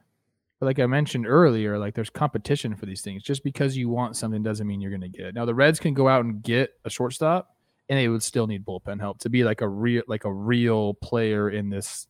[0.60, 3.22] But like I mentioned earlier, like there's competition for these things.
[3.22, 5.34] Just because you want something doesn't mean you're going to get it.
[5.34, 7.54] Now the Reds can go out and get a shortstop,
[7.88, 10.94] and they would still need bullpen help to be like a real like a real
[10.94, 12.06] player in this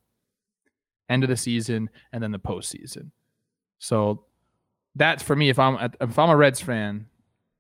[1.09, 3.11] end of the season and then the postseason.
[3.79, 4.25] So
[4.95, 5.49] that's for me.
[5.49, 7.07] If I'm at- if I'm a Reds fan,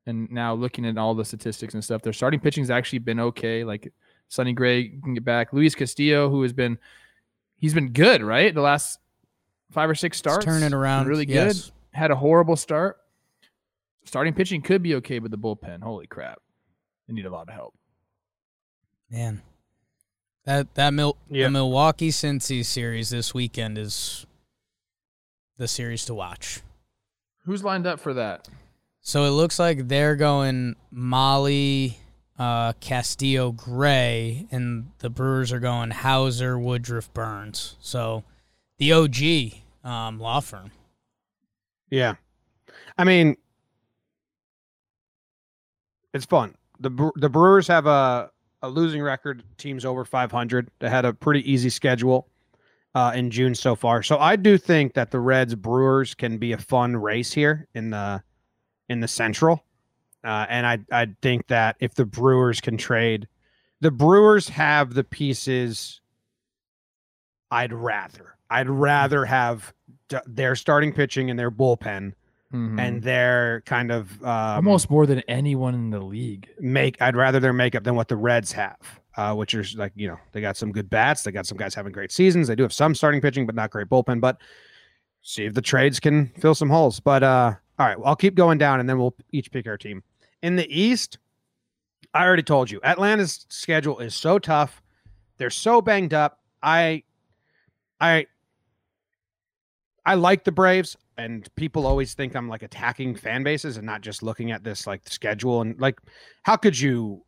[0.07, 3.64] and now looking at all the statistics and stuff, their starting pitching's actually been okay.
[3.64, 3.92] Like
[4.28, 5.52] Sonny Gray can get back.
[5.52, 6.78] Luis Castillo, who has been
[7.59, 8.54] he's been good, right?
[8.54, 8.98] The last
[9.72, 10.44] five or six starts.
[10.44, 11.64] turning been around, really yes.
[11.64, 11.72] good.
[11.92, 12.98] Had a horrible start.
[14.04, 16.40] Starting pitching could be okay, but the bullpen, holy crap.
[17.09, 17.74] They need a lot of help.
[19.11, 19.42] Man,
[20.44, 21.46] that that Mil- Yeah.
[21.46, 24.26] the Milwaukee Cincy series this weekend is
[25.57, 26.61] the series to watch.
[27.44, 28.48] Who's lined up for that?
[29.07, 31.94] So it looks like they're going Mahle,
[32.40, 37.76] uh, Castillo, Gray, and the Brewers are going Houser, Woodruff, Burnes.
[37.78, 38.24] So
[38.78, 40.72] the OG um, law firm.
[41.88, 42.16] Yeah.
[42.98, 43.36] I mean,
[46.12, 46.57] it's fun.
[46.80, 49.44] The the Brewers have a, a losing record.
[49.57, 50.68] Teams over 500.
[50.80, 52.26] They had a pretty easy schedule
[52.96, 54.02] uh, in June so far.
[54.02, 57.90] So I do think that the Reds Brewers can be a fun race here in
[57.90, 58.24] the
[58.89, 59.64] in the Central.
[60.24, 63.28] Uh, and I I think that if the Brewers can trade,
[63.80, 66.01] the Brewers have the pieces.
[67.51, 68.37] I'd rather.
[68.51, 69.72] I'd rather have
[70.09, 72.12] d- their starting pitching and their bullpen
[72.53, 72.80] Mhm.
[72.80, 76.49] and their kind of um, almost more than anyone in the league.
[76.61, 77.01] make.
[77.03, 78.78] I'd rather their makeup than what the Reds have,
[79.16, 81.74] uh, which is like you know they got some good bats, they got some guys
[81.74, 82.49] having great seasons.
[82.49, 84.20] They do have some starting pitching, but not great bullpen.
[84.20, 84.41] But
[85.22, 86.99] see if the trades can fill some holes.
[87.01, 89.77] But uh, all right, well, I'll keep going down, and then we'll each pick our
[89.77, 90.03] team.
[90.43, 91.18] In the East,
[92.14, 94.83] I already told you Atlanta's schedule is so tough.
[95.39, 96.41] They're so banged up.
[96.62, 97.03] I,
[98.01, 98.27] I,
[100.05, 104.01] I like the Braves, and people always think I'm like attacking fan bases and not
[104.01, 105.99] just looking at this like schedule and like
[106.43, 107.24] how could you?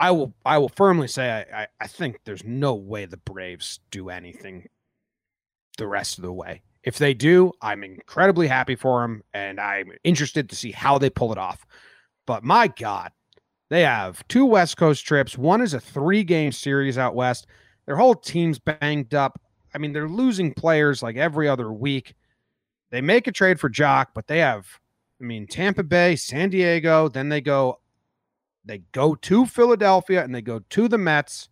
[0.00, 3.80] I will I will firmly say I, I I think there's no way the Braves
[3.90, 4.68] do anything
[5.78, 6.62] the rest of the way.
[6.84, 11.10] If they do, I'm incredibly happy for them, and I'm interested to see how they
[11.10, 11.66] pull it off.
[12.26, 13.10] But my God,
[13.70, 15.38] they have two West Coast trips.
[15.38, 17.46] One is a three game series out west.
[17.86, 19.40] Their whole team's banged up.
[19.74, 22.14] I mean, they're losing players like every other week.
[22.90, 24.66] They make a trade for Joc, but they have,
[25.20, 27.08] I mean, Tampa Bay, San Diego.
[27.08, 27.80] Then they go,
[28.64, 31.48] they go to Philadelphia and they go to the Mets.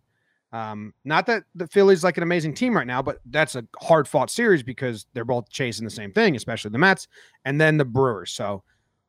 [0.53, 4.07] Um, not that the Phillies like an amazing team right now, but that's a hard
[4.07, 7.07] fought series because they're both chasing the same thing, especially the Mets
[7.43, 8.31] and then the Brewers.
[8.31, 8.63] So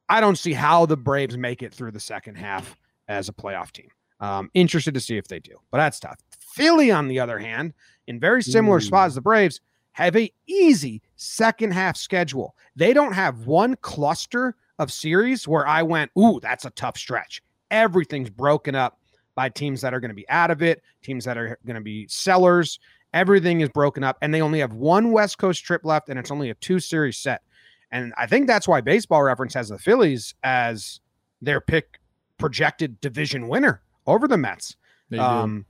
[0.08, 2.76] I don't see how the Braves make it through the second half
[3.08, 3.88] as a playoff team.
[4.20, 6.18] Um, interested to see if they do, but that's tough.
[6.40, 7.74] Philly, on the other hand,
[8.06, 8.80] in very similar Ooh.
[8.80, 9.60] spot as the Braves,
[9.92, 12.56] have a easy second half schedule.
[12.74, 17.42] They don't have one cluster of series where I went, ooh, that's a tough stretch.
[17.70, 18.98] Everything's broken up
[19.34, 21.82] by teams that are going to be out of it, teams that are going to
[21.82, 22.78] be sellers.
[23.12, 26.30] Everything is broken up, and they only have one West Coast trip left, and it's
[26.30, 27.42] only a two series set.
[27.90, 31.00] And I think that's why Baseball Reference has the Phillies as
[31.40, 32.00] their pick
[32.38, 34.76] projected division winner over the Mets.
[35.16, 35.64] Um,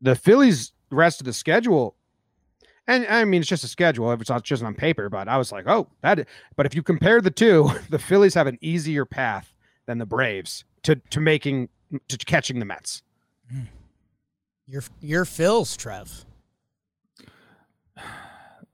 [0.00, 1.96] the Phillies rest of the schedule,
[2.86, 4.10] and I mean it's just a schedule.
[4.12, 6.26] If it's not just on paper, but I was like, oh, that.
[6.56, 9.52] But if you compare the two, the Phillies have an easier path
[9.86, 11.68] than the Braves to to making
[12.08, 13.02] to catching the Mets.
[13.52, 13.66] Mm.
[14.66, 16.24] Your your Phil's, Trev.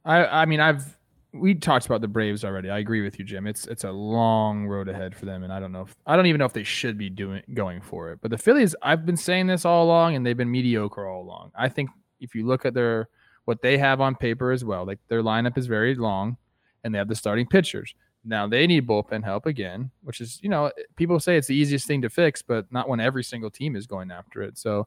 [0.05, 0.97] I I mean I've
[1.33, 2.71] we talked about the Braves already.
[2.71, 3.47] I agree with you, Jim.
[3.47, 6.27] It's it's a long road ahead for them, and I don't know if I don't
[6.27, 8.19] even know if they should be doing going for it.
[8.21, 11.53] But the Phillies, I've been saying this all along, and they've been mediocre all along.
[11.55, 11.91] I think
[12.21, 13.09] if you look at their
[13.45, 16.37] what they have on paper as well, like their lineup is very long,
[16.83, 17.95] and they have the starting pitchers.
[18.25, 21.87] Now they need bullpen help again, which is you know people say it's the easiest
[21.87, 24.59] thing to fix, but not when every single team is going after it.
[24.59, 24.87] So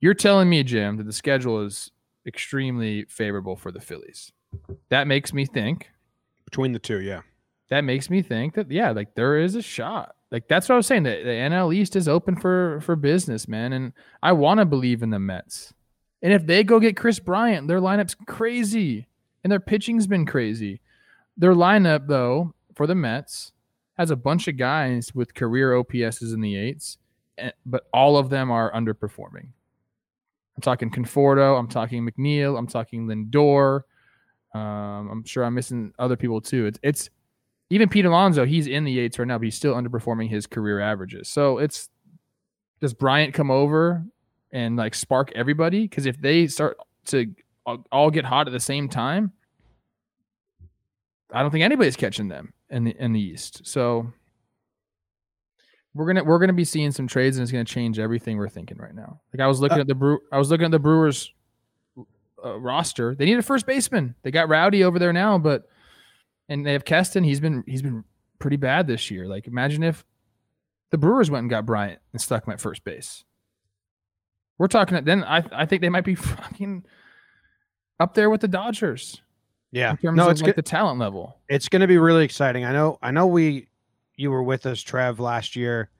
[0.00, 1.90] you're telling me, Jim, that the schedule is
[2.26, 4.32] extremely favorable for the Phillies.
[4.90, 5.90] That makes me think.
[6.44, 7.22] Between the two, yeah.
[7.70, 10.14] That makes me think that yeah, like there is a shot.
[10.30, 11.02] Like that's what I was saying.
[11.02, 13.92] The, the NL East is open for for business, man, and
[14.22, 15.74] I want to believe in the Mets.
[16.22, 19.06] And if they go get Kris Bryant, their lineup's crazy,
[19.42, 20.80] and their pitching's been crazy.
[21.38, 23.52] Their lineup, though, for the Mets
[23.96, 26.98] has a bunch of guys with career OPSs in the eights,
[27.38, 29.46] eh, but all of them are underperforming.
[30.56, 31.56] I'm talking Conforto.
[31.58, 32.58] I'm talking McNeil.
[32.58, 33.82] I'm talking Lindor.
[34.54, 36.66] Um, I'm sure I'm missing other people too.
[36.66, 37.10] It's it's
[37.70, 38.44] even Pete Alonso.
[38.44, 41.28] He's in the eights right now, but he's still underperforming his career averages.
[41.28, 41.88] So it's
[42.80, 44.04] does Bryant come over
[44.50, 45.82] and like spark everybody?
[45.82, 46.76] Because if they start
[47.06, 47.32] to
[47.66, 49.32] all- all get hot at the same time,
[51.32, 53.66] I don't think anybody's catching them in the in the East.
[53.66, 54.12] So
[55.94, 58.78] we're gonna we're gonna be seeing some trades, and it's gonna change everything we're thinking
[58.78, 59.20] right now.
[59.32, 61.32] Like I was looking Uh, at the Brew, I was looking at the Brewers
[62.44, 63.14] uh, roster.
[63.14, 64.14] They need a first baseman.
[64.22, 65.68] They got Rowdy over there now, but
[66.48, 67.24] and they have Keston.
[67.24, 68.04] He's been he's been
[68.38, 69.26] pretty bad this year.
[69.26, 70.04] Like imagine if
[70.90, 73.24] the Brewers went and got Bryant and stuck him at first base.
[74.56, 75.02] We're talking.
[75.04, 76.84] Then I I think they might be fucking
[78.00, 79.20] up there with the Dodgers
[79.70, 79.90] Yeah.
[79.92, 81.38] in terms No, of it's like the talent level.
[81.48, 82.64] it's going to be really exciting.
[82.64, 82.98] I know.
[83.02, 83.68] I know we
[84.16, 85.90] you were with us, Trev, last year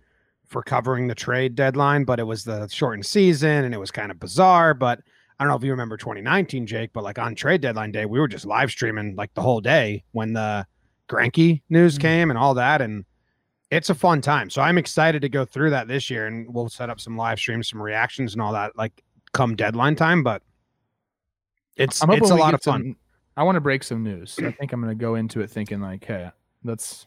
[0.46, 4.10] for covering the trade deadline, but it was the shortened season and it was kind
[4.10, 4.74] of bizarre.
[4.74, 5.00] But
[5.38, 8.18] I don't know if you remember 2019, Jake, but like on trade deadline day, we
[8.18, 10.66] were just live streaming like the whole day when the
[11.08, 12.00] Greinke news Mhm.
[12.00, 13.04] came and all that, and
[13.70, 14.50] it's a fun time.
[14.50, 17.38] So I'm excited to go through that this year, and we'll set up some live
[17.38, 20.22] streams, some reactions, and all that like come deadline time.
[20.24, 20.42] But
[21.76, 22.82] it's it's a lot of fun.
[22.82, 22.96] some-
[23.38, 24.32] I want to break some news.
[24.32, 26.32] So I think I'm going to go into it thinking like, hey,
[26.64, 27.06] let's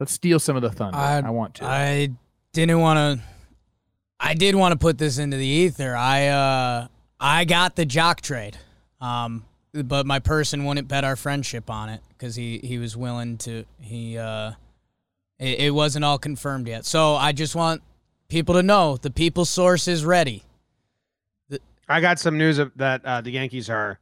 [0.00, 0.98] let's steal some of the thunder.
[0.98, 1.64] I, I- want to.
[1.64, 2.08] I
[2.52, 3.24] didn't want to.
[4.18, 5.94] I did want to put this into the ether.
[5.96, 6.86] I uh
[7.20, 8.56] I got the Joc trade,
[9.00, 13.38] um, but my person wouldn't bet our friendship on it because he he was willing
[13.38, 13.64] to.
[13.80, 14.52] He uh,
[15.38, 16.84] it, it wasn't all confirmed yet.
[16.86, 17.82] So I just want
[18.28, 20.42] people to know the people source is ready.
[21.88, 24.00] I got some news of that uh, the Yankees are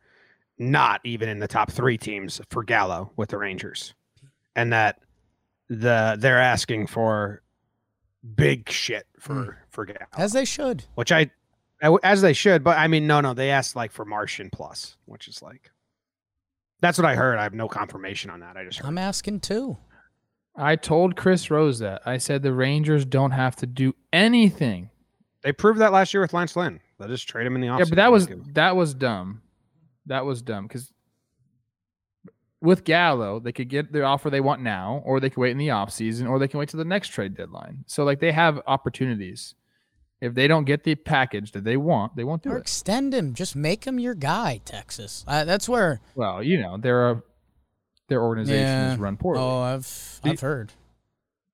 [0.60, 3.94] not even in the top three teams for Gallo with the Rangers,
[4.54, 5.00] and that
[5.68, 7.42] the they're asking for
[8.36, 9.50] big shit for hmm.
[9.70, 10.84] for Gallo, As they should.
[10.94, 11.30] which I,
[11.82, 12.62] I- as they should.
[12.62, 15.70] But I mean, no, no, they asked like for Martian plus, which is like
[16.80, 17.38] that's what I heard.
[17.38, 18.56] I have no confirmation on that.
[18.56, 18.86] I just heard.
[18.86, 19.78] I'm asking too.
[20.54, 22.02] I told Chris Rose that.
[22.04, 24.90] I said the Rangers don't have to do anything.
[25.42, 26.80] they proved that last year with Lance Lynn.
[26.98, 27.78] They just trade him in the offseason.
[27.78, 29.40] Yeah, but that was that was dumb.
[30.06, 30.92] That was dumb because
[32.60, 35.58] with Gallo, they could get the offer they want now, or they could wait in
[35.58, 37.84] the offseason, or they can wait till the next trade deadline.
[37.86, 39.54] So like they have opportunities.
[40.20, 42.60] If they don't get the package that they want, they won't do Or it.
[42.60, 43.32] extend him.
[43.32, 45.24] Just make him your guy, Texas.
[45.26, 46.00] Uh, that's where.
[46.14, 47.24] Well, you know, there are
[48.08, 48.96] their organizations Yeah.
[48.98, 49.40] run poorly.
[49.40, 50.74] Oh, I've I've heard.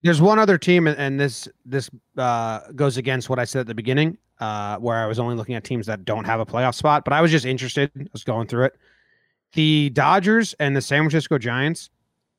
[0.07, 3.75] There's one other team, and- this this uh, goes against what I said at the
[3.75, 7.05] beginning, uh, where I was only looking at teams that don't have a playoff spot.
[7.05, 7.91] But I was just interested.
[7.97, 8.77] I was going through it.
[9.53, 11.91] The Dodgers and the San Francisco Giants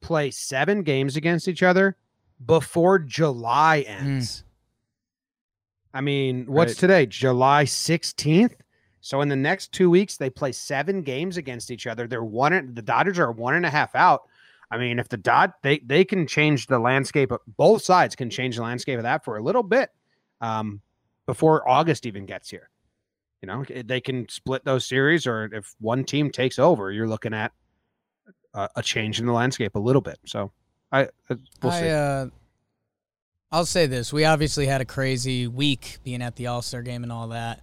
[0.02, 1.96] play seven games against each other
[2.46, 4.44] before July ends.
[5.94, 6.78] I mean, what's Right.
[6.80, 7.06] today?
[7.08, 8.54] July 16th.
[9.02, 12.08] So in the next two weeks, they play seven games against each other.
[12.08, 12.74] They're one.
[12.74, 14.24] The Dodgers are one and a half out.
[14.70, 17.32] I mean, if the dot they they can change the landscape.
[17.48, 19.90] Both sides can change the landscape of that for a little bit.
[20.42, 20.82] Um,
[21.28, 22.70] before August even gets here.
[23.42, 27.36] You know, they can split those series, or if one team takes over, you're looking
[27.36, 27.52] at
[28.56, 30.18] a, a change in the landscape a little bit.
[30.26, 30.52] So,
[30.92, 31.90] I uh, we'll I, see.
[31.90, 32.26] uh,
[33.52, 37.04] I'll say this: we obviously had a crazy week being at the All Star game
[37.04, 37.62] and all that.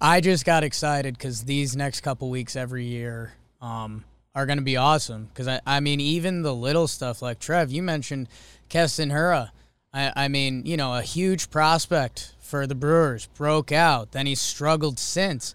[0.00, 4.04] I just got excited because these next couple weeks every year um,
[4.36, 5.24] are going to be awesome.
[5.24, 8.28] Because I, I mean, even the little stuff like Trev, you mentioned
[8.68, 9.50] Keston Hiura.
[9.92, 14.12] I, I mean, you know, a huge prospect for the Brewers broke out.
[14.12, 15.54] Then he's struggled since.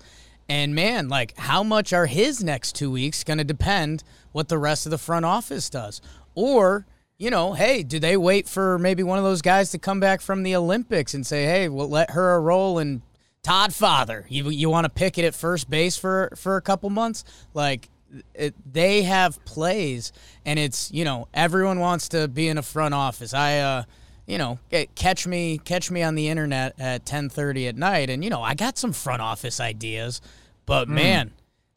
[0.49, 4.57] And man, like, how much are his next two weeks going to depend what the
[4.57, 6.01] rest of the front office does?
[6.33, 9.99] Or, you know, hey, do they wait for maybe one of those guys to come
[9.99, 13.01] back from the Olympics and say, hey, we'll let her roll and
[13.43, 16.91] Todd Father, you you want to pick it at first base for for a couple
[16.91, 17.23] months?
[17.55, 17.89] Like
[18.33, 20.11] it, they have plays,
[20.45, 23.33] and it's you know everyone wants to be in a front office.
[23.33, 23.83] I uh,
[24.25, 24.59] you know,
[24.95, 28.41] catch me catch me on the internet at ten thirty at night, and you know
[28.41, 30.21] I got some front office ideas,
[30.65, 30.91] but mm.
[30.91, 31.31] man.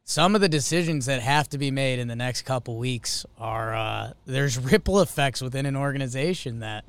[0.06, 3.74] Some of the decisions that have to be made in the next couple weeks are
[3.74, 6.84] uh, there's ripple effects within an organization that,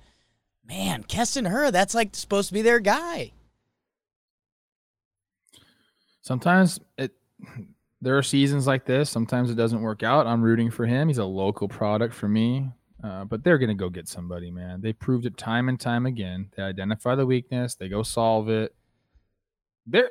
[0.68, 3.32] man, Keston Hiura, that's like supposed to be their guy
[6.26, 7.14] sometimes it
[8.06, 9.10] there are seasons like this.
[9.10, 10.28] Sometimes it doesn't work out.
[10.28, 11.08] I'm rooting for him.
[11.08, 12.70] He's a local product for me.
[13.04, 14.80] Uh, but they're going to go get somebody, man.
[14.80, 16.52] They proved it time and time again.
[16.56, 18.76] They identify the weakness, they go solve it.
[19.88, 20.04] They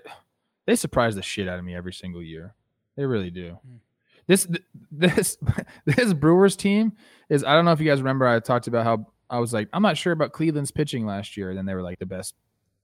[0.66, 2.54] they surprise the shit out of me every single year.
[2.96, 3.58] They really do.
[3.66, 3.78] Mm.
[4.26, 4.48] This
[4.90, 5.38] this
[5.86, 6.94] this Brewers team
[7.28, 9.68] is I don't know if you guys remember I talked about how I was like
[9.72, 11.50] I'm not sure about Cleveland's pitching last year.
[11.50, 12.34] And then they were like the best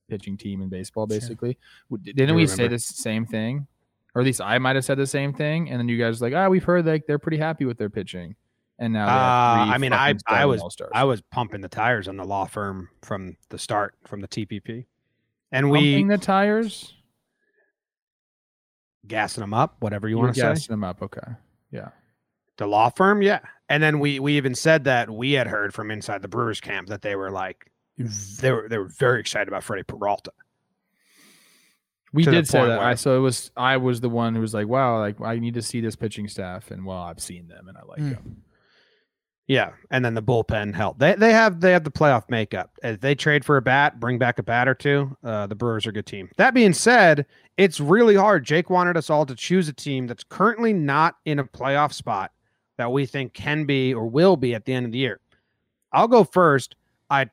[0.08, 1.58] pitching team in baseball, basically.
[1.88, 1.98] Sure.
[1.98, 2.46] Didn't we remember.
[2.46, 3.66] say the same thing?
[4.14, 5.70] Or at least I might have said the same thing.
[5.70, 7.90] And then you guys like, ah, oh, we've heard like they're pretty happy with their
[7.90, 8.34] pitching.
[8.80, 10.90] And now, uh, I mean, I I was All-Stars.
[10.94, 14.86] I was pumping the tires on the law firm from the start, from the TPP,
[15.52, 16.94] and we pumping the tires,
[19.06, 20.48] gassing them up, whatever you, you want to say.
[20.48, 21.20] Gassing them up, okay,
[21.70, 21.90] yeah.
[22.56, 25.90] The law firm, yeah, and then we we even said that we had heard from
[25.90, 29.62] inside the Brewers camp that they were like, they were they were very excited about
[29.62, 30.32] Freddie Peralta.
[32.12, 32.80] We did say that.
[32.80, 35.54] I so it was I was the one who was like, "Wow, like I need
[35.54, 38.10] to see this pitching staff," and well, I've seen them and I like mm.
[38.10, 38.42] them.
[39.50, 41.00] Yeah, and then the bullpen helped.
[41.00, 42.70] They they have they have the playoff makeup.
[42.82, 45.16] If they trade for a bat, bring back a bat or two.
[45.24, 46.30] Uh, the Brewers are a good team.
[46.36, 48.44] That being said, it's really hard.
[48.44, 52.30] Jake wanted us all to choose a team that's currently not in a playoff spot
[52.78, 55.20] that we think can be or will be at the end of the year.
[55.92, 56.76] I'll go first.
[57.10, 57.26] I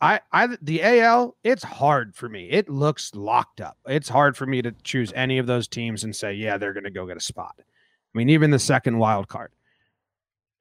[0.00, 2.48] I, I, the AL, it's hard for me.
[2.50, 3.76] It looks locked up.
[3.86, 6.84] It's hard for me to choose any of those teams and say, yeah, they're going
[6.84, 7.54] to go get a spot.
[7.58, 9.52] I mean, even the second wild card.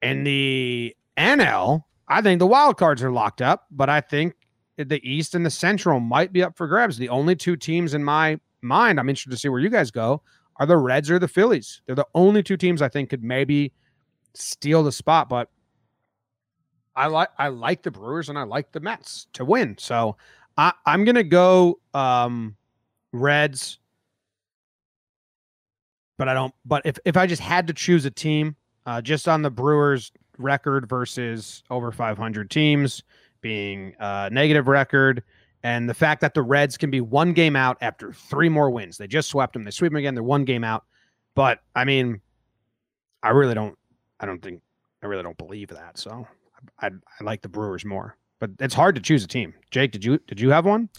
[0.01, 4.35] In the NL, I think the wild cards are locked up, but I think
[4.77, 6.97] the East and the Central might be up for grabs.
[6.97, 10.21] The only two teams in my mind, I'm interested to see where you guys go,
[10.57, 11.81] are the Reds or the Phillies.
[11.85, 13.73] They're the only two teams I think could maybe
[14.33, 15.49] steal the spot, but
[16.97, 19.77] I like I like the Brewers and I like the Mets to win.
[19.77, 20.17] So
[20.57, 22.57] I, I'm gonna go um,
[23.13, 23.79] Reds.
[26.17, 26.53] But I don't.
[26.65, 28.55] But if, if I just had to choose a team,
[28.87, 33.03] uh, just on the Brewers record versus over 500 teams
[33.41, 35.21] being uh, negative record,
[35.61, 38.97] and the fact that the Reds can be one game out after three more wins.
[38.97, 39.63] They just swept them.
[39.63, 40.15] They sweep them again.
[40.15, 40.85] They're one game out.
[41.35, 42.19] But I mean,
[43.21, 43.77] I really don't.
[44.19, 44.63] I don't think.
[45.03, 45.99] I really don't believe that.
[45.99, 46.27] So
[46.79, 49.53] I, I like the Brewers more, but it's hard to choose a team.
[49.71, 50.89] Jake, did you did you have one?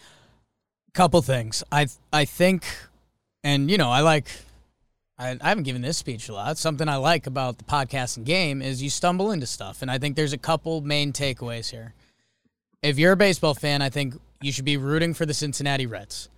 [0.95, 1.63] Couple things.
[1.71, 2.65] I I think,
[3.45, 4.29] and you know, I like.
[5.21, 6.59] I, I haven't given this speech a lot.
[6.59, 9.99] Something I like about the podcast and game is you stumble into stuff, and I
[9.99, 11.95] think there's a couple main takeaways here.
[12.83, 16.29] If you're a baseball fan, I think you should be rooting for the Cincinnati Reds.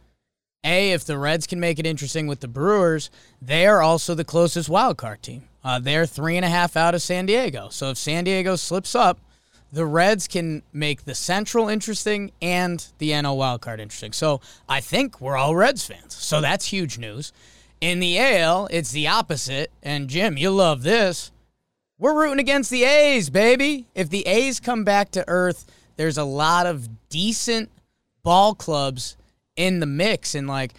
[0.65, 3.11] A, if the Reds can make it interesting with the Brewers,
[3.41, 5.50] they are also the closest wild card team.
[5.63, 7.69] Uh, they're three and a half out of San Diego.
[7.71, 9.19] So if San Diego slips up,
[9.73, 14.13] the Reds can make the Central interesting and the NL wildcard interesting.
[14.13, 16.15] So I think we're all Reds fans.
[16.15, 17.33] So that's huge news.
[17.81, 19.71] In the AL, it's the opposite.
[19.83, 21.31] And Jim, you love this.
[21.99, 23.87] We're rooting against the A's, baby.
[23.95, 27.71] If the A's come back to earth, there's a lot of decent
[28.23, 29.17] ball clubs
[29.55, 30.35] in the mix.
[30.35, 30.73] And like,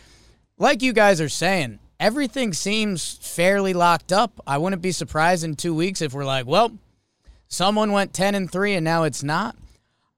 [0.57, 4.41] like you guys are saying, everything seems fairly locked up.
[4.47, 6.77] I wouldn't be surprised in two weeks if we're like, well,
[7.47, 9.55] someone went 10 and 3 and now it's not.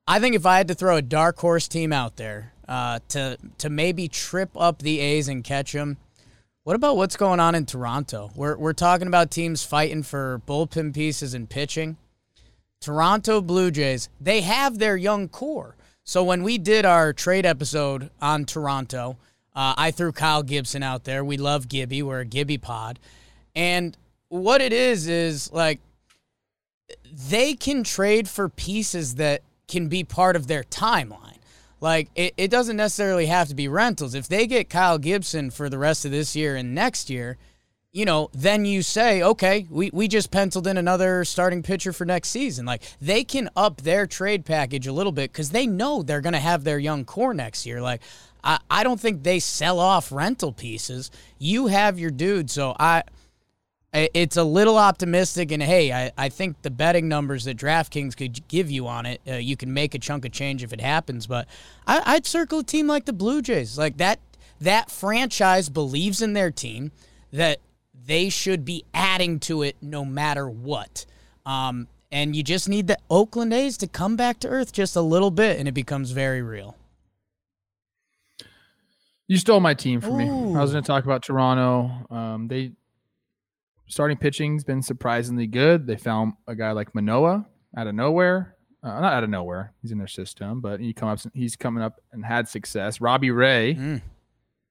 [0.07, 3.37] I think if I had to throw a dark horse team out there uh, to
[3.57, 5.97] to maybe trip up the A's and catch them,
[6.63, 8.31] what about what's going on in Toronto?
[8.35, 11.97] We're we're talking about teams fighting for bullpen pieces and pitching.
[12.81, 15.77] Toronto Blue Jays, they have their young core.
[16.03, 19.15] So when we did our trade episode on Toronto,
[19.55, 21.23] uh, I threw Kyle Gibson out there.
[21.23, 22.01] We love Gibby.
[22.01, 22.99] We're a Gibby pod.
[23.55, 23.95] And
[24.29, 25.79] what it is is like
[27.29, 31.37] they can trade for pieces that can be part of their timeline.
[31.79, 34.15] Like it, it doesn't necessarily have to be rentals.
[34.15, 37.37] If they get Kyle Gibson for the rest of this year and next year,
[37.91, 42.05] you know, then you say, okay, we, we just penciled in another starting pitcher for
[42.05, 42.65] next season.
[42.65, 46.33] Like they can up their trade package a little bit because they know they're going
[46.33, 47.81] to have their young core next year.
[47.81, 48.01] Like
[48.43, 51.11] I, I don't think they sell off rental pieces.
[51.39, 52.49] You have your dude.
[52.49, 53.03] So I
[53.93, 55.51] it's a little optimistic.
[55.51, 59.21] And hey, I, I think the betting numbers that DraftKings could give you on it,
[59.27, 61.27] uh, you can make a chunk of change if it happens.
[61.27, 61.47] But
[61.85, 63.77] I, I'd circle a team like the Blue Jays.
[63.77, 64.19] Like that,
[64.61, 66.91] that franchise believes in their team
[67.31, 67.59] that
[68.05, 71.05] they should be adding to it no matter what.
[71.45, 75.01] Um, and you just need the Oakland A's to come back to earth just a
[75.01, 76.75] little bit, and it becomes very real.
[79.33, 80.25] You stole my team from me.
[80.29, 81.89] I was going to talk about Toronto.
[82.15, 82.73] Um, they
[83.87, 85.87] starting pitching's been surprisingly good.
[85.87, 87.43] They found a guy like Manoah
[87.75, 88.55] out of nowhere.
[88.83, 89.73] Uh, not out of nowhere.
[89.81, 91.17] He's in their system, but he come up.
[91.33, 93.01] He's coming up and had success.
[93.01, 94.01] Robbie Ray Mm.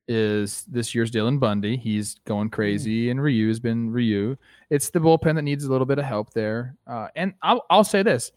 [0.07, 1.77] is this year's Dylan Bundy.
[1.77, 4.37] He's going crazy, and Ryu's been Ryu.
[4.71, 6.77] It's the bullpen that needs a little bit of help there.
[6.87, 8.31] Uh, and I'll, I'll say this: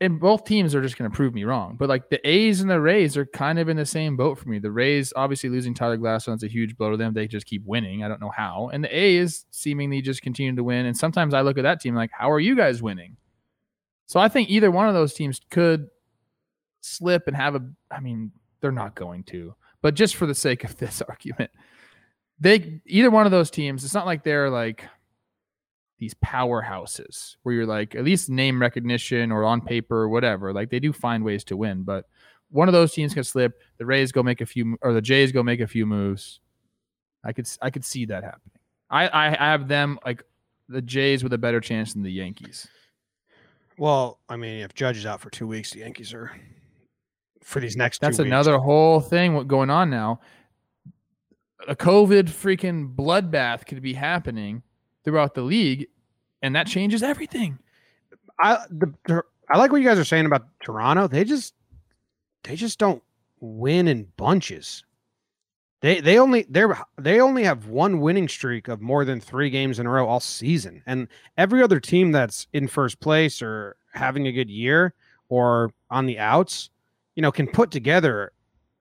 [0.00, 1.76] and both teams are just going to prove me wrong.
[1.78, 4.48] But like the A's and the Rays are kind of in the same boat for
[4.48, 4.58] me.
[4.58, 7.14] The Rays obviously losing Tyler Glasnow's a huge blow to them.
[7.14, 8.04] They just keep winning.
[8.04, 8.70] I don't know how.
[8.72, 10.86] And the A's seemingly just continue to win.
[10.86, 13.16] And sometimes I look at that team like, how are you guys winning?
[14.06, 15.88] So I think either one of those teams could
[16.82, 17.66] slip and have a.
[17.90, 19.54] I mean, they're not going to.
[19.80, 21.50] But just for the sake of this argument,
[22.38, 23.82] they either one of those teams.
[23.82, 24.84] It's not like they're like
[25.98, 30.52] these powerhouses where you're like at least name recognition or on paper or whatever.
[30.52, 32.06] Like they do find ways to win, but
[32.50, 33.60] one of those teams can slip.
[33.78, 36.40] The Rays go make a few, or the Jays go make a few moves.
[37.24, 38.58] I could I could see that happening.
[38.90, 40.22] I I, I have them like
[40.68, 42.68] the Jays with a better chance than the Yankees.
[43.78, 46.32] Well, I mean, if Judge is out for two weeks, the Yankees are
[47.42, 48.00] for these next.
[48.00, 48.32] That's two weeks.
[48.32, 50.20] another whole thing what going on now.
[51.68, 54.62] A COVID freaking bloodbath could be happening
[55.06, 55.86] throughout the league,
[56.42, 57.58] and that changes everything.
[58.38, 61.06] I the I like what you guys are saying about Toronto.
[61.06, 61.54] They just
[62.42, 63.02] they just don't
[63.40, 64.84] win in bunches.
[65.80, 69.78] They they only they're they only have one winning streak of more than three games
[69.78, 71.06] in a row all season, and
[71.38, 74.92] every other team that's in first place or having a good year
[75.28, 76.70] or on the outs,
[77.14, 78.32] you know, can put together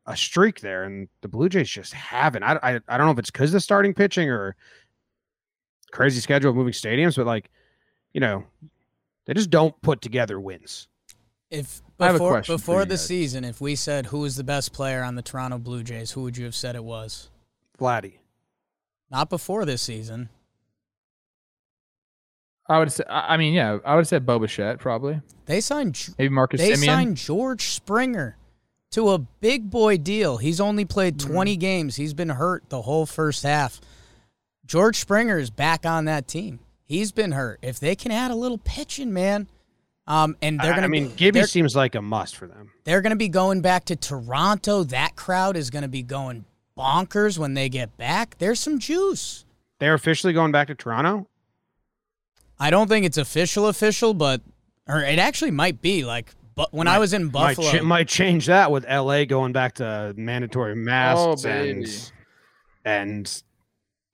[0.08, 2.44] a streak there, and the Blue Jays just haven't.
[2.44, 4.56] I I, I don't know if it's because the starting pitching or
[5.96, 7.50] crazy schedule of moving stadiums, but like,
[8.14, 8.44] you know,
[9.26, 10.88] they just don't put together wins.
[11.50, 13.06] If I have a before question before the guys.
[13.06, 16.24] season, if we said who was the best player on the Toronto Blue Jays, who
[16.24, 17.30] would you have said it was?
[17.80, 18.16] Vladdy.
[19.10, 20.30] Not before this season.
[22.68, 25.22] I would say, I I mean, yeah, I would have said Boba probably.
[25.46, 26.86] They signed Maybe Marcus they Semien.
[26.86, 28.38] signed George Springer
[28.92, 30.38] to a big boy deal.
[30.38, 31.32] He's only played Mm-hmm.
[31.32, 31.96] 20 games.
[31.96, 33.80] He's been hurt the whole first half.
[34.66, 36.60] George Springer is back on that team.
[36.84, 37.60] He's been hurt.
[37.62, 39.48] If they can add a little pitching, man,
[40.08, 42.72] um, and they're gonna I mean, be, Gibby seems like a must for them.
[42.84, 44.84] they're gonna be going back to Toronto.
[44.84, 46.46] That crowd is gonna be going
[46.78, 48.38] bonkers when they get back.
[48.38, 49.46] There's some juice.
[49.80, 51.28] They're officially going back to Toronto.
[52.60, 54.42] I don't think it's official official, but
[54.88, 56.34] or it actually might be like.
[56.56, 59.74] But when I was in Might, Buffalo, ch- might change that with LA going back
[59.76, 61.84] to mandatory masks baby.
[61.84, 62.12] and
[62.86, 63.44] and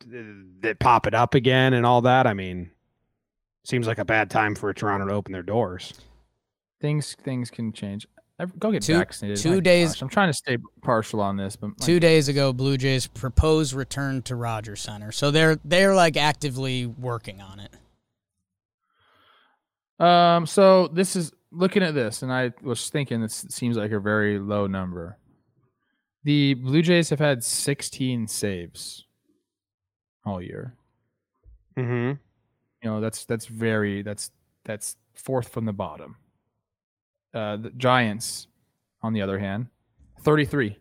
[0.10, 0.26] th-
[0.60, 2.28] they pop it up again and all that.
[2.28, 2.72] I mean,
[3.64, 5.93] seems like a bad time for Toronto to open their doors.
[6.82, 8.08] things things can change.
[8.58, 9.38] Go get Two- vaccinated.
[9.38, 12.28] two My days- gosh, I'm trying to stay partial on this, but my two days
[12.28, 17.60] ago, Blue Jays proposed return to Rogers Center, so they're they're like actively working on
[17.60, 17.72] it.
[20.04, 23.99] Um, so this is looking at this, and I was thinking this seems like a
[23.99, 25.18] very low number.
[26.24, 29.06] The Blue Jays have had 16 saves
[30.26, 30.74] all year.
[31.78, 32.19] Mm-hmm.
[32.84, 34.32] You know, that's that's very that's
[34.63, 36.17] that's fourth from the bottom.
[37.34, 38.47] Uh, the Giants,
[39.01, 39.67] on the other hand,
[40.22, 40.78] 33.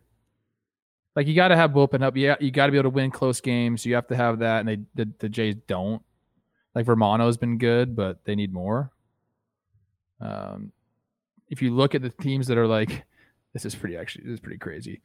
[1.16, 2.16] Like you got to have bullpen up.
[2.16, 3.84] Yeah, you got to be able to win close games.
[3.84, 6.02] You have to have that, and they the, the Jays don't.
[6.74, 8.92] Like Romano's been good, but they need more.
[10.20, 10.72] Um,
[11.48, 13.04] if you look at the teams that are like,
[13.52, 15.00] this is pretty actually this is pretty crazy.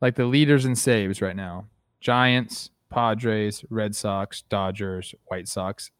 [0.00, 1.66] Like the leaders in saves right now:
[2.00, 5.90] Giants, Padres, Red Sox, Dodgers, White Sox,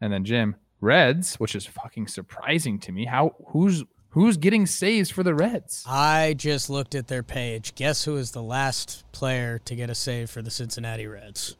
[0.00, 3.06] and then Jim Reds, which is fucking surprising to me.
[3.06, 5.84] How who's Who's getting saves for the Reds?
[5.86, 7.74] I just looked at their page.
[7.74, 11.54] Guess who is the last player to get a save for the Cincinnati Reds?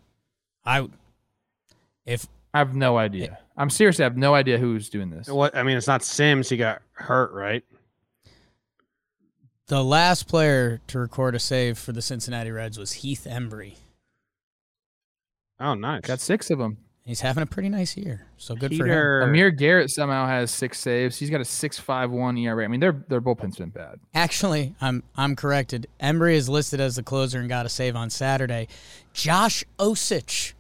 [0.64, 0.88] I
[2.06, 3.38] if I have no idea.
[3.58, 5.28] I'm seriously, I have no idea who's doing this.
[5.28, 6.48] What I mean, it's not Sims.
[6.48, 7.62] He got hurt, right?
[9.66, 13.74] the last player to record a save for the Cincinnati Reds was Heath Hembree.
[15.61, 16.02] Oh, nice.
[16.02, 16.78] Got six of them.
[17.04, 18.26] He's having a pretty nice year.
[18.36, 19.28] So good for him.
[19.28, 21.16] Amir Garrett somehow has six saves.
[21.16, 22.64] He's got a six five one ERA.
[22.64, 24.00] I mean, their their bullpen's been bad.
[24.12, 25.86] Actually, I'm I'm corrected.
[26.02, 28.66] Hembree is listed as the closer and got a save on Saturday.
[29.12, 30.54] Josh Osich,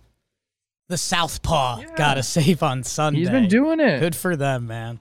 [0.88, 3.18] the southpaw, got a save on Sunday.
[3.18, 3.98] He's been doing it.
[3.98, 5.00] good for them, man.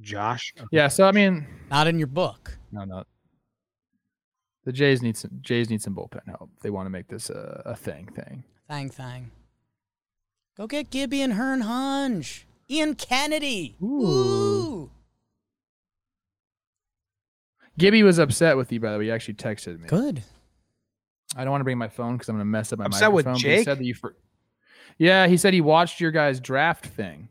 [0.00, 0.54] Josh.
[0.72, 0.88] Yeah.
[0.88, 2.58] So I mean, Not in your book.
[2.72, 3.04] no, no.
[4.64, 6.50] The Jays need some Jays need some bullpen help.
[6.62, 8.44] They want to make this a, a thing thing.
[8.68, 9.30] Thang thang.
[10.56, 12.46] Go get Gibby and Hearn Hunge.
[12.70, 13.76] Ian Kennedy.
[13.82, 14.90] Ooh.
[17.76, 19.04] Gibby was upset with you, by the way.
[19.06, 19.88] He actually texted me.
[19.88, 20.22] Good.
[21.36, 23.12] I don't want to bring my phone because I'm going to mess up my Upset
[23.12, 23.50] with microphone.
[23.50, 23.64] he Jake?
[23.64, 24.14] said that you for-
[24.98, 27.28] yeah, he said he watched your guys' draft thing,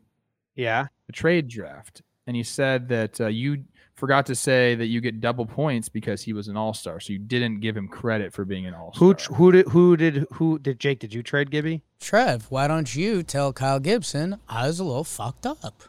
[0.54, 0.88] Yeah.
[1.06, 3.64] the trade draft, and he said that uh, you
[3.94, 7.00] forgot to say that you get double points because he was an all star.
[7.00, 9.14] So you didn't give him credit for being an all star.
[9.14, 10.98] who who did who did who did Jake?
[11.00, 11.82] Did you trade Gibby?
[12.00, 15.82] Trev, why don't you tell Kyle Gibson I was a little fucked up?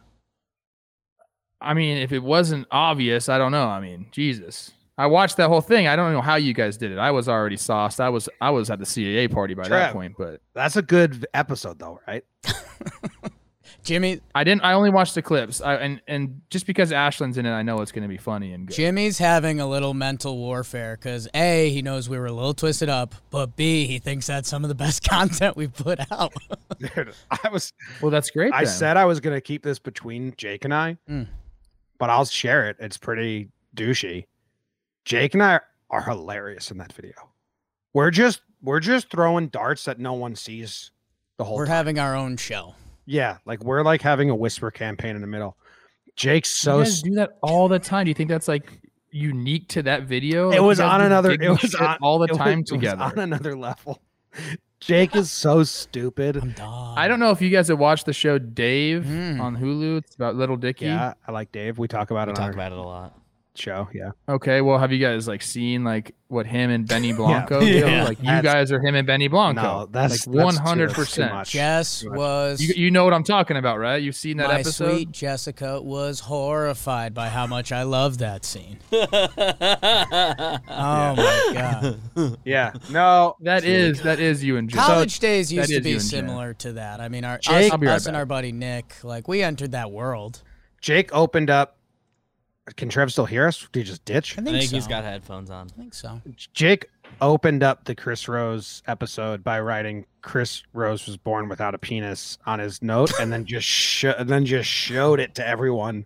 [1.62, 3.68] I mean, if it wasn't obvious, I don't know.
[3.68, 4.72] I mean, Jesus.
[4.98, 5.88] I watched that whole thing.
[5.88, 6.98] I don't know how you guys did it.
[6.98, 8.00] I was already sauced.
[8.00, 11.28] I was I was at the CAA party by that point, but That's a good
[11.34, 12.24] episode, though, right?
[13.86, 14.64] Jimmy I didn't.
[14.64, 15.62] I only watched the clips.
[15.62, 18.52] I, and and just because Ashland's in it, I know it's going to be funny
[18.52, 18.74] and good.
[18.76, 22.90] Jimmy's having a little mental warfare because A, he knows we were a little twisted
[22.90, 26.34] up, but B, he thinks that's some of the best content we've put out.
[26.80, 27.72] Dude, I was
[28.02, 28.52] Well, that's great.
[28.54, 28.74] I then.
[28.74, 31.28] said I was gonna keep this between Jake and I, Mm.
[32.00, 32.78] but I'll share it.
[32.80, 34.26] It's pretty douchey.
[35.06, 35.60] Jake and I
[35.92, 37.14] are hilarious in that video.
[37.94, 40.90] We're just we're just throwing darts that no one sees
[41.38, 41.76] the whole we're time.
[41.76, 42.74] having our own show.
[43.06, 45.58] Yeah, like we're like having a whisper campaign in the middle.
[46.16, 48.06] Jake's You so guys do that all the time.
[48.06, 48.80] Do you think that's like
[49.12, 50.46] unique to that video?
[50.48, 52.62] It Like, you was on another- it was on- all the it was- time it
[52.62, 53.04] was together.
[53.04, 54.02] on another level.
[54.82, 56.36] Jake is so stupid.
[56.36, 56.98] I'm done.
[56.98, 59.40] I don't know if you guys have watched the show Dave Mm.
[59.42, 59.98] on Hulu.
[60.00, 60.86] It's about Little Dicky.
[60.86, 61.80] Yeah, I like Dave.
[61.80, 62.32] We talk about it.
[62.32, 63.18] We it talk our about it a lot.
[63.58, 63.88] Show.
[63.94, 64.12] Yeah.
[64.30, 64.62] Okay.
[64.62, 67.66] Well, have you guys like seen like what him and Benny Blanco do?
[67.66, 68.04] Yeah.
[68.04, 69.62] Like you That's- guys are him and Benny Blanco.
[69.62, 71.48] No, that's like that's one too- hundred that's too percent.
[71.48, 74.02] Jess was You you know what I'm talking about, right?
[74.02, 74.92] You've seen that my episode.
[74.92, 78.80] sweet Jessica was horrified by how much I love that scene.
[78.92, 82.38] oh my god.
[82.44, 82.74] Yeah.
[82.90, 83.36] No.
[83.42, 84.80] That is that is you and Jake.
[84.80, 87.00] College days used that to be you and similar to that.
[87.02, 88.20] I mean, our Jake- us, I'll right us and back.
[88.20, 90.42] our buddy Nick, like we entered that world.
[90.82, 91.75] Jake opened up.
[92.78, 93.68] Can Trev still hear us?
[93.72, 94.36] Did he just ditch?
[94.38, 94.76] I I think, think so.
[94.78, 95.68] he's got headphones on.
[95.76, 96.20] I think so.
[96.54, 96.88] Jake
[97.22, 102.40] opened up the Chris Rose episode by writing Chris Rose was born without a penis
[102.48, 106.06] on his note, and then just sho- and then just showed it to everyone.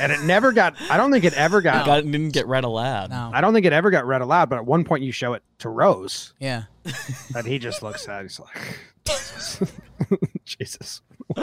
[0.00, 0.74] And it never got.
[0.88, 1.84] I don't think it ever got.
[1.84, 3.10] Got, didn't get read aloud.
[3.10, 3.30] No.
[3.34, 4.48] I don't think it ever got read aloud.
[4.48, 6.62] But at one point, you show it to Rose, Yeah.
[7.36, 8.20] and he just looks at.
[8.20, 8.22] it.
[8.30, 9.70] He's like,
[10.44, 11.02] Jesus.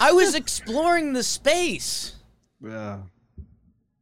[0.00, 2.16] I was exploring the space.
[2.62, 2.98] Yeah.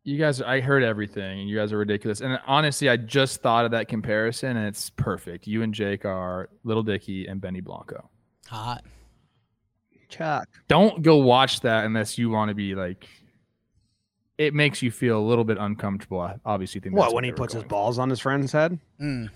[0.07, 2.21] You guys, I heard everything, and you guys are ridiculous.
[2.21, 5.47] And honestly, I just thought of that comparison, and it's perfect.
[5.47, 8.11] You and Jake are Little Dicky and Benny Blanco.
[8.49, 8.85] Hot.
[10.11, 10.47] Chuck.
[10.69, 13.09] Don't go watch that unless you want to be like.
[14.37, 16.21] It makes you feel a little bit uncomfortable.
[16.21, 18.79] I obviously think that's What when he puts his going balls on his friend's head?
[19.01, 19.31] Mm.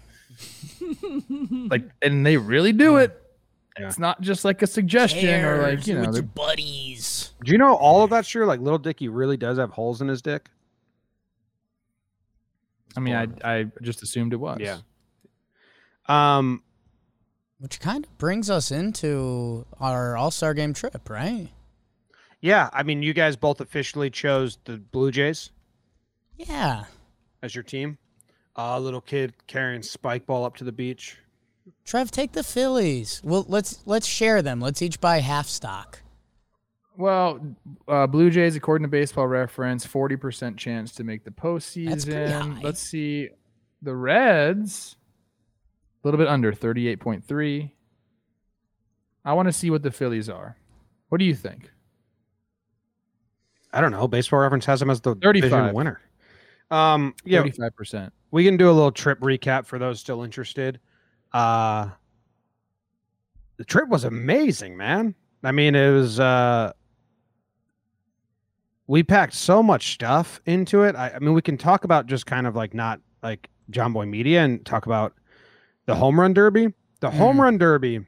[1.71, 3.23] like, and they really do it.
[3.79, 3.87] Yeah.
[3.87, 6.09] It's not just like a suggestion or like you know.
[6.09, 7.33] with your buddies.
[7.45, 8.45] Do you know all of that's true?
[8.45, 10.51] Like little Dicky really does have holes in his dick.
[12.97, 13.26] I mean, I
[13.59, 14.59] I just assumed it was.
[14.61, 14.78] Yeah.
[16.07, 16.62] Um.
[17.61, 21.49] Which kind of brings us into our All Star Game trip, right?
[22.41, 22.70] Yeah.
[22.72, 25.51] I mean, you guys both officially chose the Blue Jays
[26.36, 26.84] Yeah.
[27.43, 27.99] as your team.
[28.57, 31.16] Uh, little kid carrying spike ball up to the beach.
[31.84, 33.20] Trev, take the Phillies.
[33.24, 34.61] Well, let's let's share them.
[34.61, 36.01] Let's each buy half stock.
[36.99, 37.39] Well,
[37.87, 42.61] uh, Blue Jays, according to Baseball Reference, forty percent chance to make the postseason.
[42.61, 43.29] Let's see,
[43.83, 44.97] the Reds,
[46.03, 47.73] a little bit under thirty-eight point three.
[49.25, 50.57] I want to see what the Phillies are.
[51.09, 51.71] What do you think?
[53.73, 54.09] I don't know.
[54.09, 55.51] Baseball Reference has them as the 35.
[55.51, 56.01] division winner.
[56.73, 57.15] Um.
[57.25, 57.43] Yeah.
[57.43, 58.13] Thirty-five percent.
[58.33, 60.81] we can do a little trip recap for those still interested.
[61.33, 61.91] Uh
[63.57, 65.15] the trip was amazing, man.
[65.45, 66.73] I mean, it was uh
[68.89, 70.97] we packed so much stuff into it.
[70.97, 74.43] I, I mean, we can talk about just kind of like not like Jomboy Media
[74.43, 75.12] and talk about
[75.86, 76.72] the home run derby.
[77.01, 77.41] The home Mm.
[77.43, 78.01] run derby.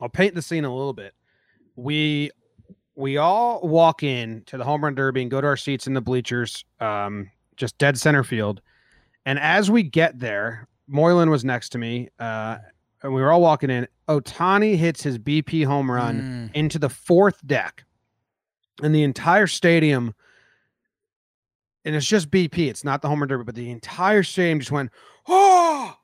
[0.00, 1.14] I'll paint the scene a little bit.
[1.76, 2.30] We
[2.96, 5.92] we all walk in to the home run derby and go to our seats in
[5.94, 8.60] the bleachers, um, just dead center field.
[9.26, 12.56] And as we get there, Moylan was next to me, uh,
[13.02, 13.86] and we were all walking in.
[14.08, 16.56] Ohtani hits his BP home run Mm.
[16.56, 17.84] into the fourth deck,
[18.82, 20.14] and the entire stadium.
[21.84, 22.68] And it's just BP.
[22.68, 24.90] It's not the home run derby, but the entire stadium just went,
[25.28, 25.94] oh,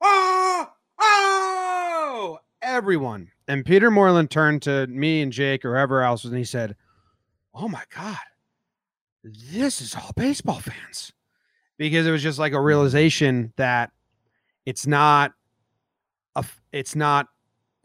[0.00, 0.68] oh,
[1.00, 3.30] oh, everyone.
[3.48, 6.76] And Peter Moylan turned to me and Jake or whoever else, and he said,
[7.52, 8.16] "Oh my god,
[9.24, 11.12] this is all baseball fans,"
[11.76, 13.90] because it was just like a realization that
[14.66, 15.32] it's not
[16.36, 17.26] a, it's not,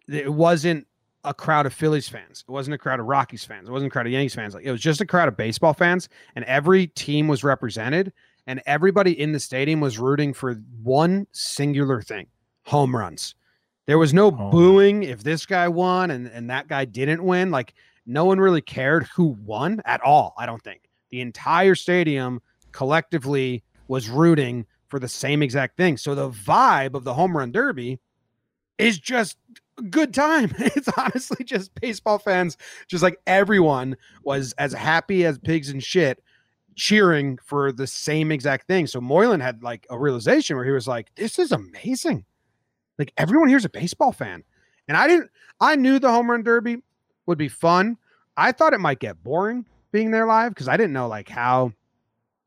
[0.08, 0.86] it wasn't
[1.26, 2.44] a crowd of Phillies fans.
[2.48, 3.68] It wasn't a crowd of Rockies fans.
[3.68, 4.54] It wasn't a crowd of Yankees fans.
[4.54, 8.14] Like it was just a crowd of baseball fans, and every team was represented,
[8.48, 10.54] and everybody in the stadium was rooting for
[10.84, 12.28] one singular thing:
[12.66, 13.36] home runs.
[13.88, 14.50] There was no Oh.
[14.52, 17.52] booing if this guy won and, and that guy didn't win.
[17.52, 17.74] Like
[18.08, 20.34] no one really cared who won at all.
[20.38, 25.98] I don't think the entire stadium collectively was rooting for the same exact thing.
[25.98, 28.00] So the vibe of the home run derby
[28.78, 29.38] is just
[29.90, 30.54] good time.
[30.60, 32.58] It's honestly just baseball fans,
[32.88, 36.24] just like everyone was as happy as pigs and shit
[36.76, 38.88] cheering for the same exact thing.
[38.88, 42.26] So Moylan had like a realization where he was like, this is amazing.
[43.00, 44.44] Like everyone here's a baseball fan.
[44.88, 46.78] And I didn't I knew the home run derby
[47.26, 47.98] would be fun.
[48.38, 51.72] I thought it might get boring being there live because I didn't know like how,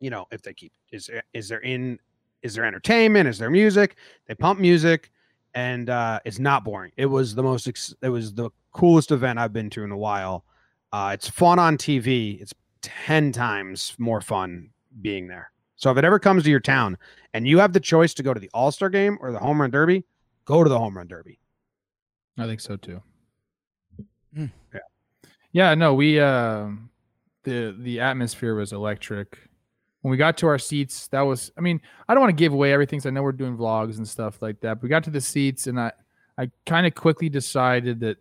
[0.01, 1.99] you know, if they keep is is there in
[2.43, 3.29] is there entertainment?
[3.29, 3.97] Is there music?
[4.27, 5.11] They pump music
[5.59, 6.93] and uh it's not boring.
[6.97, 9.97] It was the most ex- it was the coolest event I've been to in a
[9.97, 10.45] while.
[10.93, 12.41] Uh it's fun on TV.
[12.41, 14.71] It's 10 times more fun
[15.03, 15.51] being there.
[15.75, 16.97] So if it ever comes to your town
[17.35, 19.71] and you have the choice to go to the All-Star game or the home run
[19.73, 20.05] derby,
[20.45, 21.41] go to the home run derby.
[22.37, 23.03] I think so too.
[24.37, 24.53] Mm.
[24.73, 24.81] Yeah.
[25.51, 26.69] Yeah, no, we uh
[27.43, 29.39] the the atmosphere was electric.
[30.03, 32.53] When we got to our seats, that was I mean, I don't want to give
[32.53, 34.75] away everything 'cause I know we're doing vlogs and stuff like that.
[34.75, 35.93] But we got to the seats and I
[36.39, 38.17] I kind of quickly decided that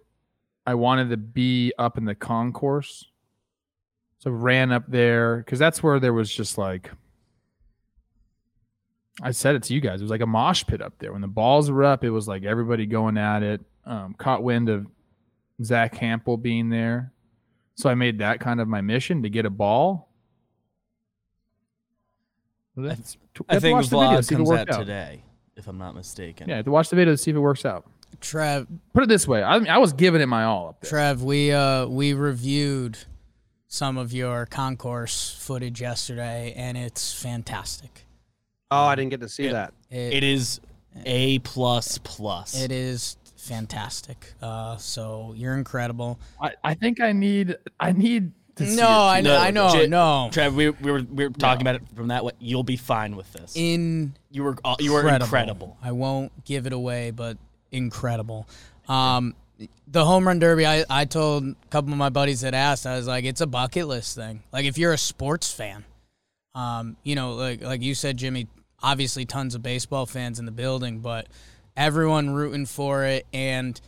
[0.66, 3.10] I wanted to be up in the concourse.
[4.20, 6.92] So ran up there because that's where there was just like
[9.22, 10.00] I said it to you guys.
[10.02, 11.12] It was like a mosh pit up there.
[11.12, 13.62] When the balls were up, it was like everybody going at it.
[13.86, 14.86] Um, caught wind of
[15.64, 17.14] Zack Hample being there.
[17.76, 20.07] So I made that kind of my mission to get a ball.
[22.78, 23.18] Let's-
[23.50, 24.80] I let's think watch the video, vlog see if it comes out out.
[24.80, 25.24] today,
[25.56, 26.48] if I'm not mistaken.
[26.50, 27.86] Yeah, to watch the video to see if it works out.
[28.22, 30.90] Trev, Put it this way: I, I was giving it my all up there.
[30.90, 32.98] Trev, we uh we reviewed
[33.68, 38.06] some of your concourse footage yesterday, and it's fantastic.
[38.72, 39.52] Oh, I didn't get to see Yeah.
[39.54, 39.74] that.
[39.90, 40.62] It, It is
[41.06, 42.60] a plus plus.
[42.60, 44.34] it is fantastic.
[44.42, 46.20] Uh, so you're incredible.
[46.42, 48.90] I, I think I need I need to see No, it.
[48.90, 49.90] I know, No, I know, legit.
[49.90, 50.30] no.
[50.32, 52.34] Trev, we, we were we were talking about it from that way.
[52.40, 53.54] You'll be fine with this.
[53.56, 55.78] In you were uh, you were incredible.
[55.82, 57.38] I won't give it away, but
[57.72, 58.48] incredible.
[58.88, 59.36] Um,
[59.88, 62.96] the home run derby, I, I told a couple of my buddies that asked, I
[62.96, 64.44] was like, it's a bucket list thing.
[64.52, 65.84] Like if you're a sports fan,
[66.56, 68.48] um, you know, like like you said, Jimmy,
[68.82, 71.28] obviously tons of baseball fans in the building, but
[71.76, 73.80] everyone rooting for it and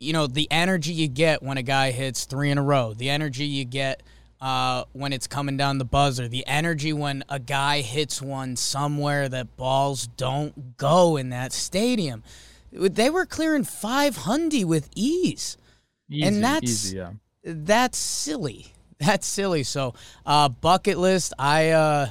[0.00, 3.08] you know the energy you get when a guy hits three in a row the
[3.10, 4.02] energy you get
[4.40, 9.28] uh, when it's coming down the buzzer the energy when a guy hits one somewhere
[9.28, 12.22] that balls don't go in that stadium
[12.72, 15.56] they were clearing 500 with ease
[16.10, 17.10] Easy, and that's- easy, yeah.
[17.44, 18.72] that's silly.
[18.98, 19.62] That's silly.
[19.62, 19.94] So,
[20.26, 21.32] uh, bucket list.
[21.38, 22.08] I uh,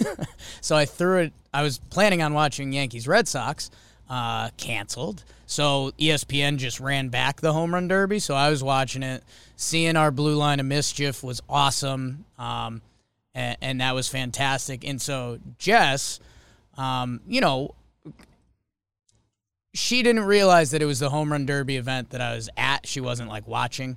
[0.62, 1.32] so I threw it.
[1.52, 3.70] I was planning on watching Yankees Red Sox.
[4.08, 5.22] Uh, canceled.
[5.50, 8.20] So ESPN just ran back the home run derby.
[8.20, 9.24] So I was watching it.
[9.56, 12.24] Seeing our blue line of mischief was awesome.
[12.38, 12.82] Um,
[13.34, 14.86] and, and that was fantastic.
[14.86, 16.20] And so Jess,
[16.78, 17.74] um, you know,
[19.74, 22.86] she didn't realize that it was the home run derby event that I was at.
[22.86, 23.96] She wasn't like watching.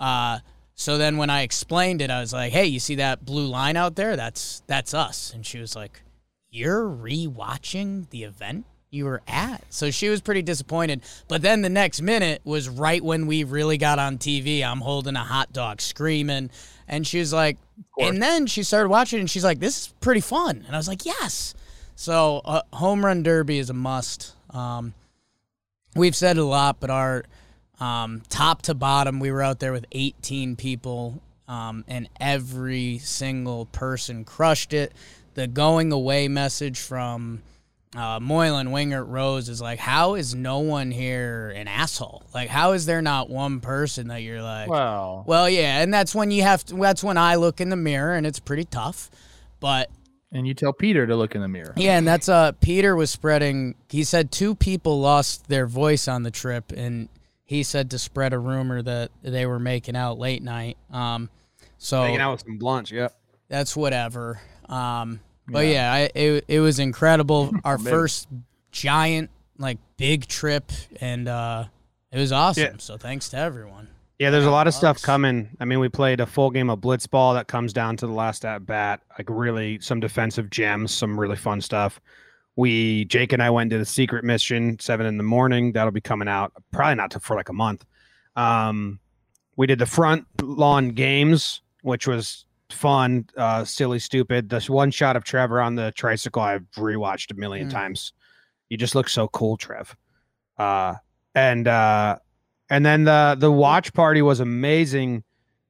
[0.00, 0.40] Uh,
[0.74, 3.76] so then when I explained it, I was like, "Hey, you see that blue line
[3.76, 4.16] out there?
[4.16, 6.02] That's that's us." And she was like,
[6.50, 11.02] "You're rewatching the event you were at?" So she was pretty disappointed.
[11.28, 14.64] But then the next minute was right when we really got on TV.
[14.64, 16.50] I'm holding a hot dog, screaming,
[16.86, 17.58] and she was like,
[17.98, 20.88] and then she started watching, and she's like, "This is pretty fun." And I was
[20.88, 21.54] like, "Yes."
[21.94, 24.34] So uh, home run derby is a must.
[24.50, 24.94] Um,
[25.96, 27.24] we've said it a lot, but our
[27.80, 33.66] um, top to bottom, we were out there with 18 people um, and every single
[33.66, 34.92] person crushed it.
[35.34, 37.42] The going away message from
[37.96, 42.22] uh, Moylan Wingert Rose is like, how is no one here an asshole?
[42.34, 46.14] Like, how is there not one person that you're like, Well, well, yeah, and that's
[46.14, 46.74] when you have to.
[46.76, 49.10] That's when I look in the mirror, and it's pretty tough.
[49.60, 49.90] But
[50.30, 51.72] and you tell Peter to look in the mirror.
[51.76, 53.74] yeah, and that's uh Peter was spreading.
[53.88, 57.08] He said two people lost their voice on the trip, and
[57.44, 60.76] he said to spread a rumor that they were making out late night.
[60.90, 61.30] Um,
[61.78, 62.90] so Hanging out with some blunts.
[62.90, 63.16] Yep.
[63.48, 64.40] that's whatever.
[64.68, 67.52] Um, but yeah, I, it it was incredible.
[67.64, 68.28] Our first
[68.70, 70.70] giant like big trip,
[71.00, 71.64] and uh,
[72.12, 72.62] it was awesome.
[72.62, 72.72] Yeah.
[72.78, 73.88] So thanks to everyone.
[74.18, 75.48] Yeah, there's a lot of stuff coming.
[75.60, 78.44] I mean, we played a full game of blitzball that comes down to the last
[78.44, 79.00] at bat.
[79.16, 82.00] Like really, some defensive gems, some really fun stuff.
[82.56, 85.72] We Jake and I went to the secret mission seven in the morning.
[85.72, 87.84] That'll be coming out probably not to, for like a month.
[88.34, 88.98] Um,
[89.56, 94.48] we did the front lawn games, which was fun, uh, silly, stupid.
[94.48, 97.72] This one shot of Trevor on the tricycle I've rewatched a million Mm.
[97.72, 98.12] times.
[98.68, 99.96] You just look so cool, Trev.
[100.58, 100.94] Uh,
[101.34, 102.18] and uh,
[102.70, 105.24] and then the the watch party was amazing.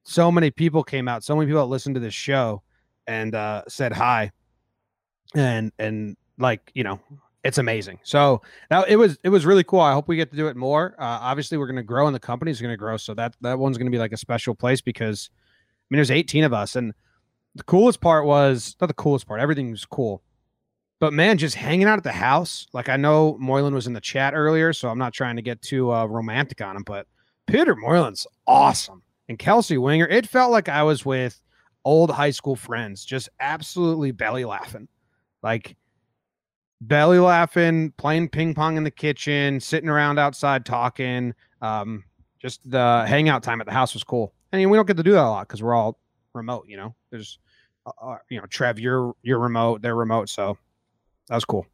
[0.04, 1.22] So many people came out.
[1.22, 2.62] So many people that listened to this show
[3.06, 4.32] and uh, said hi.
[5.34, 6.98] And and like you know,
[7.44, 8.00] it's amazing.
[8.02, 8.40] So
[8.70, 9.80] now it was it was really cool.
[9.80, 10.94] I hope we get to do it more.
[10.98, 12.96] Uh, obviously, we're going to grow, and the company's going to grow.
[12.96, 15.28] So that that one's going to be like a special place because
[15.90, 16.92] mean, there's 18 of us, and
[17.54, 19.40] the coolest part was not the coolest part.
[19.40, 20.22] Everything was cool.
[21.00, 22.66] But man, just hanging out at the house.
[22.72, 25.62] Like I know Moylan was in the chat earlier, so I'm not trying to get
[25.62, 27.06] too uh, romantic on him, but
[27.46, 29.02] Peter Moylan's awesome.
[29.28, 31.40] And Kelsey Wingert, it felt like I was with
[31.84, 34.88] old high school friends, just absolutely belly laughing.
[35.42, 35.76] Like
[36.80, 41.34] belly laughing, playing ping pong in the kitchen, sitting around outside talking.
[41.60, 42.04] Um,
[42.40, 44.32] just the hangout time at the house was cool.
[44.52, 45.98] I mean, we don't get to do that a lot because we're all
[46.34, 46.66] remote.
[46.68, 47.38] You know, there's,
[47.86, 50.56] uh, uh, you know, Trev, you're you're remote, they're remote, so
[51.28, 51.66] that was cool.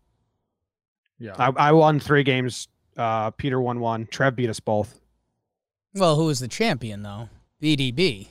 [1.18, 1.35] Yeah.
[1.39, 2.68] I, I won three games.
[2.97, 4.07] Uh, Peter won one.
[4.07, 5.01] Trev beat us both.
[5.95, 7.29] Well, who was the champion though?
[7.62, 8.29] BDB.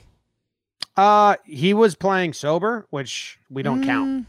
[0.96, 4.10] Uh, he was playing sober, which we don't count.
[4.10, 4.26] Mm,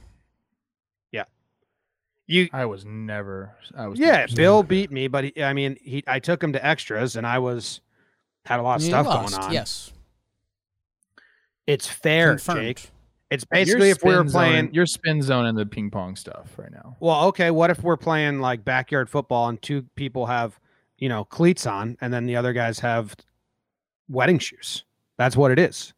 [2.27, 3.55] You, I was never.
[3.77, 3.99] I was.
[3.99, 7.17] yeah, never- Bill beat me, but he, I mean, he, I took him to extras,
[7.17, 7.81] and I was
[8.45, 9.53] had a lot of you stuff lost, going on.
[9.53, 9.91] Yes.
[11.67, 12.61] It's fair, Confirmed.
[12.61, 12.91] Jake.
[13.31, 14.53] It's basically if we were spin playing.
[14.55, 16.95] zoning- you're spin zoning the ping pong stuff right now.
[16.99, 17.49] Well, okay.
[17.51, 20.59] What if we're playing like backyard football and two people have,
[20.99, 23.15] you know, cleats on, and then the other guys have
[24.07, 24.83] wedding shoes?
[25.17, 25.93] That's what it is.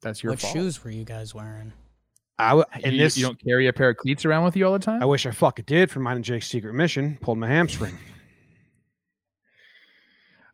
[0.00, 0.52] That's your what fault.
[0.54, 1.72] shoes were you guys wearing?
[2.38, 3.16] I w- in you, this.
[3.18, 5.02] you don't carry a pair of cleats around with you all the time.
[5.02, 7.18] I wish I fucking did for mine and Jake's secret mission.
[7.20, 7.96] Pulled my hamstring.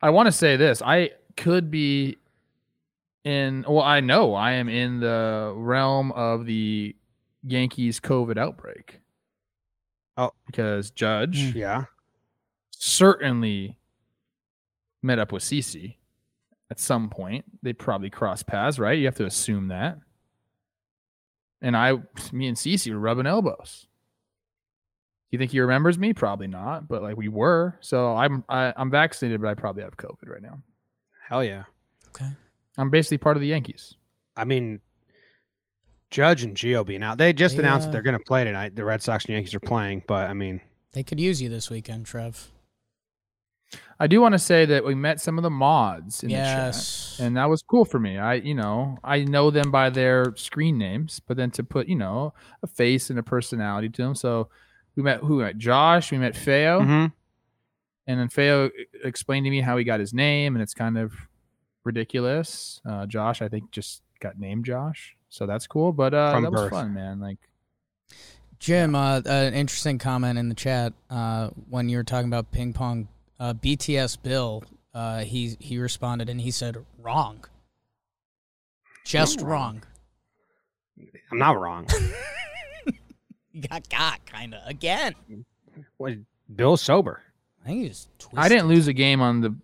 [0.03, 0.83] I want to say this.
[0.83, 2.17] I could be
[3.25, 3.65] in.
[3.69, 6.95] Well, I know I am in the realm of the
[7.43, 9.01] Yankees COVID outbreak.
[10.17, 10.33] Oh.
[10.47, 11.59] because Judge hmm.
[11.59, 11.85] Yeah.
[12.71, 13.79] certainly
[15.03, 15.97] met up with Cece
[16.71, 17.45] at some point.
[17.63, 18.99] They probably crossed paths, right?
[18.99, 19.99] You have to assume that.
[21.63, 21.93] And I,
[22.33, 23.87] me and Cece were rubbing elbows.
[25.31, 26.13] Do you think he remembers me?
[26.13, 27.79] Probably not, but like we were.
[27.81, 30.61] So I'm I, I'm vaccinated, but I probably have COVID right now.
[31.29, 31.65] Hell yeah.
[32.09, 32.31] Okay.
[32.79, 33.95] I'm basically part of the Yankees.
[34.37, 34.81] I mean,
[36.11, 37.19] Judge and Gio being out.
[37.19, 38.75] They just They, announced uh, that they're going to play tonight.
[38.75, 40.61] The Red Sox and Yankees are playing, but I mean,
[40.93, 42.51] They could use you this weekend, Trev.
[44.01, 47.13] I do want to say that we met some of the mods in yes.
[47.13, 48.19] the chat, and that was cool for me.
[48.19, 51.97] I, you know, I know them by their screen names, but then to put, you
[51.97, 52.33] know,
[52.63, 54.15] a face and a personality to them.
[54.15, 54.49] So
[54.97, 57.13] we met who we met Josh, we met Feo, mhm.
[58.07, 58.71] and then Feo
[59.05, 61.13] explained to me how he got his name, and it's kind of
[61.85, 62.81] ridiculous.
[62.89, 65.93] Uh, Josh, I think, just got named Josh, so that's cool.
[65.93, 66.71] But uh, From that was birth.
[66.71, 67.21] fun, man.
[67.21, 67.39] Like,
[68.59, 72.73] Jim, uh, an interesting comment in the chat uh, when you were talking about ping
[72.73, 73.09] pong.
[73.39, 74.63] Uh, BTS Bill,
[74.93, 77.45] uh, he he responded and he said wrong,
[79.05, 79.83] just I'm wrong.
[81.33, 81.87] I'm not wrong.
[83.53, 85.15] You got got kind of again.
[85.97, 86.15] What,
[86.55, 87.21] Bill's sober.
[87.65, 88.09] I think he he's.
[88.37, 89.55] I didn't lose a game on the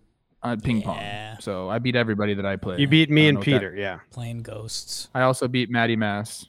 [0.47, 1.33] on ping Yeah.
[1.33, 2.79] pong, so I beat everybody that I played.
[2.79, 3.75] You beat me and know what that- Peter.
[3.75, 3.99] Yeah.
[4.11, 5.09] playing ghosts.
[5.13, 6.45] I also beat Matty Mass.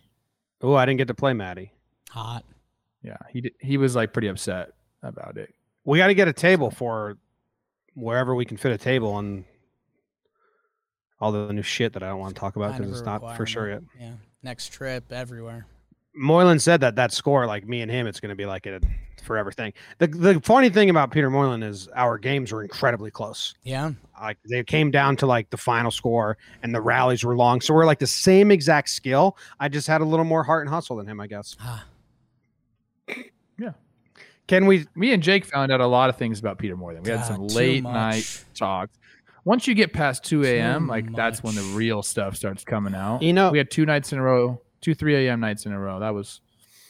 [0.62, 1.72] Oh, I didn't get to play Maddie.
[2.10, 2.44] Hot.
[3.02, 4.70] Yeah, he did, he was like pretty upset
[5.02, 5.54] about it.
[5.84, 7.16] We got to get a table for
[7.94, 9.44] wherever we can fit a table and
[11.20, 13.46] all the new shit that I don't want to talk about because it's not for
[13.46, 13.82] sure yet.
[13.98, 14.12] Yeah.
[14.42, 15.66] Next trip everywhere.
[16.18, 18.80] Moylan said that that score, like me and him, it's going to be like a
[19.22, 19.72] forever thing.
[19.98, 23.54] The the funny thing about Peter Moylan is our games were incredibly close.
[23.62, 23.92] Yeah.
[24.20, 27.60] Like they came down to like the final score, and the rallies were long.
[27.60, 29.36] So we're like the same exact skill.
[29.60, 31.56] I just had a little more heart and hustle than him, I guess.
[31.60, 31.84] Ah,
[34.46, 34.86] Can we?
[34.94, 37.02] Me and Jake found out a lot of things about Peter Moylan.
[37.02, 37.92] We had some God, late much.
[37.92, 38.96] night talks.
[39.44, 42.94] Once you get past 2 a.m., Too like that's when the real stuff starts coming
[42.94, 43.22] out.
[43.22, 45.40] You know, we had two nights in a row, two 3 a.m.
[45.40, 46.00] nights in a row.
[46.00, 46.40] That was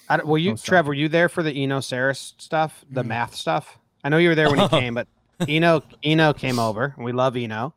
[0.08, 0.86] I, don't- were you Most Trev?
[0.86, 3.08] Were you there for the Eno Sarris stuff, the Mm.
[3.08, 3.78] math stuff?
[4.04, 5.08] I know you were there when he came, but
[5.48, 6.94] Eno Eno came over.
[6.96, 7.74] and We love Eno,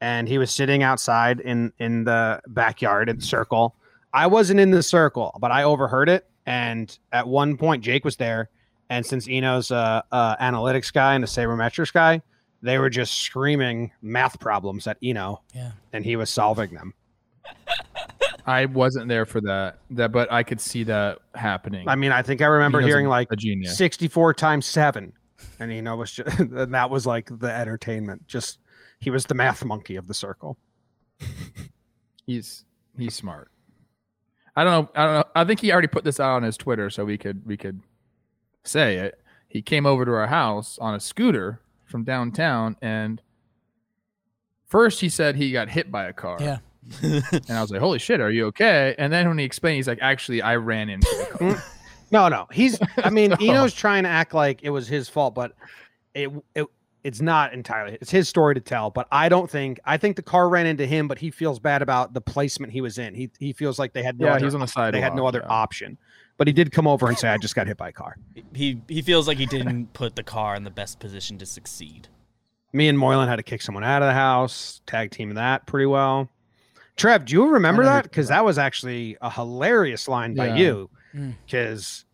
[0.00, 3.74] and he was sitting outside in in the backyard in the circle.
[4.12, 6.26] I wasn't in the circle, but I overheard it.
[6.44, 8.50] And at one point, Jake was there,
[8.90, 12.20] and since Eno's a, a analytics guy and a sabermetrics guy,
[12.62, 15.70] they were just screaming math problems at Eno, yeah.
[15.92, 16.92] and he was solving them.
[18.46, 19.78] I wasn't there for that.
[19.90, 21.88] That, but I could see that happening.
[21.88, 23.76] I mean, I think I remember Eno's a- hearing like a genius.
[23.76, 25.12] 64 times seven.
[25.58, 28.26] And you know, was just, and that was like the entertainment.
[28.26, 28.58] Just
[29.00, 30.56] he was the math monkey of the circle.
[32.26, 32.64] He's
[32.96, 33.50] he's smart.
[34.54, 34.90] I don't know.
[34.94, 35.24] I don't know.
[35.34, 37.80] I think he already put this out on his Twitter, so we could we could
[38.64, 39.20] say it.
[39.48, 43.20] He came over to our house on a scooter from downtown, and
[44.66, 46.38] first he said he got hit by a car.
[46.40, 46.58] Yeah.
[47.02, 49.88] And I was like, "Holy shit, are you okay?" And then when he explained, he's
[49.88, 51.62] like, "Actually, I ran into the car."
[52.12, 52.78] No, no, he's.
[52.98, 55.52] I mean, So- Eno's trying to act like it was his fault, but
[56.14, 56.66] it it
[57.04, 57.98] it's not entirely.
[58.00, 58.90] It's his story to tell.
[58.90, 59.80] But I don't think.
[59.84, 62.82] I think the car ran into him, but he feels bad about the placement he
[62.82, 63.14] was in.
[63.14, 64.92] He he feels like they had no yeah, other, he's on the side.
[64.92, 65.96] they had no other option.
[66.36, 68.16] But he did come over and say, "I just got hit by a car."
[68.54, 72.08] he he feels like he didn't put the car in the best position to succeed.
[72.74, 74.82] Me and Moylan had to kick someone out of the house.
[74.86, 76.28] Tag team that pretty well.
[76.96, 78.04] Trev, do you remember that?
[78.04, 78.36] Because that.
[78.36, 80.56] that was actually a hilarious line by Yeah.
[80.56, 80.90] you.
[81.12, 81.30] Hmm.
[81.44, 82.04] Because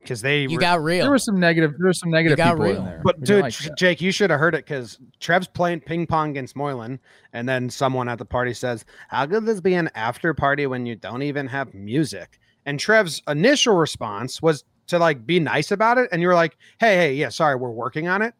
[0.00, 1.04] because they You were- got real.
[1.04, 1.74] There was some negative.
[1.78, 2.76] There was some negative got people real.
[2.78, 3.00] in there.
[3.04, 6.30] But We dude, like Jake, you should have heard it because Trev's playing ping pong
[6.30, 6.98] against Moylan,
[7.32, 10.86] and then someone at the party says, "How could this be an after party when
[10.86, 15.98] you don't even have music?" And Trev's initial response was to like be nice about
[15.98, 18.34] it, and you were like, "Hey, hey, yeah, sorry, we're working on it."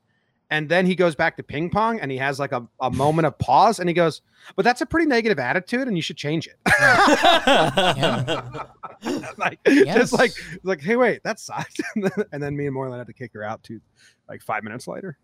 [0.53, 3.25] And then he goes back to ping pong, and he has like a, a moment
[3.27, 4.21] of pause, and he goes,
[4.55, 8.65] "But that's a pretty negative attitude, and you should change it." Yeah.
[9.39, 9.97] like Yes.
[9.97, 10.31] just like
[10.63, 11.75] like hey wait that sucks
[12.33, 13.81] and then me and Moylan had to kick her out too
[14.29, 15.19] like five minutes later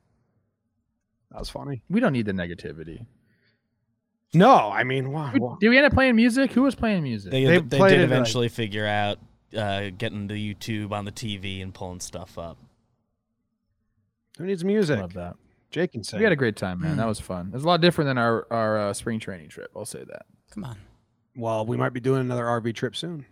[1.30, 3.06] that was funny we don't need the negativity.
[4.34, 6.52] no i mean wow, Who- Did we end up playing music?
[6.52, 7.30] Who was playing music?
[7.30, 9.18] They They they, did it, like- eventually figure out
[9.56, 12.58] uh, getting the YouTube on the TV and pulling stuff up.
[14.38, 15.34] Who needs music I Love that.
[15.70, 16.94] jake can say We had a great time, man.
[16.94, 16.96] Mm.
[16.96, 17.48] That was fun.
[17.48, 19.70] It was a lot different than our our uh, spring training trip.
[19.76, 20.26] I'll say that.
[20.52, 20.78] Come on.
[21.36, 23.26] well we might be doing another rv trip soon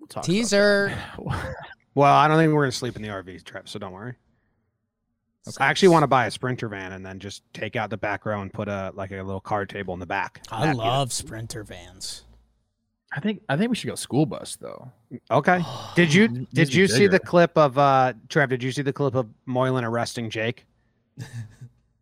[0.00, 0.96] We'll talk Teaser.
[1.94, 4.14] well i don't think we're gonna sleep in the rv trip so don't worry
[5.60, 8.26] i actually want to buy a sprinter van and then just take out the back
[8.26, 11.12] row and put a like a little card table in the back I That'd love
[11.12, 12.24] sprinter vans.
[13.16, 14.90] I think I think we should go school bus though.
[15.30, 15.62] okay
[15.94, 19.14] did you did you see the clip of uh trev did you see the clip
[19.14, 20.66] of moylan arresting jake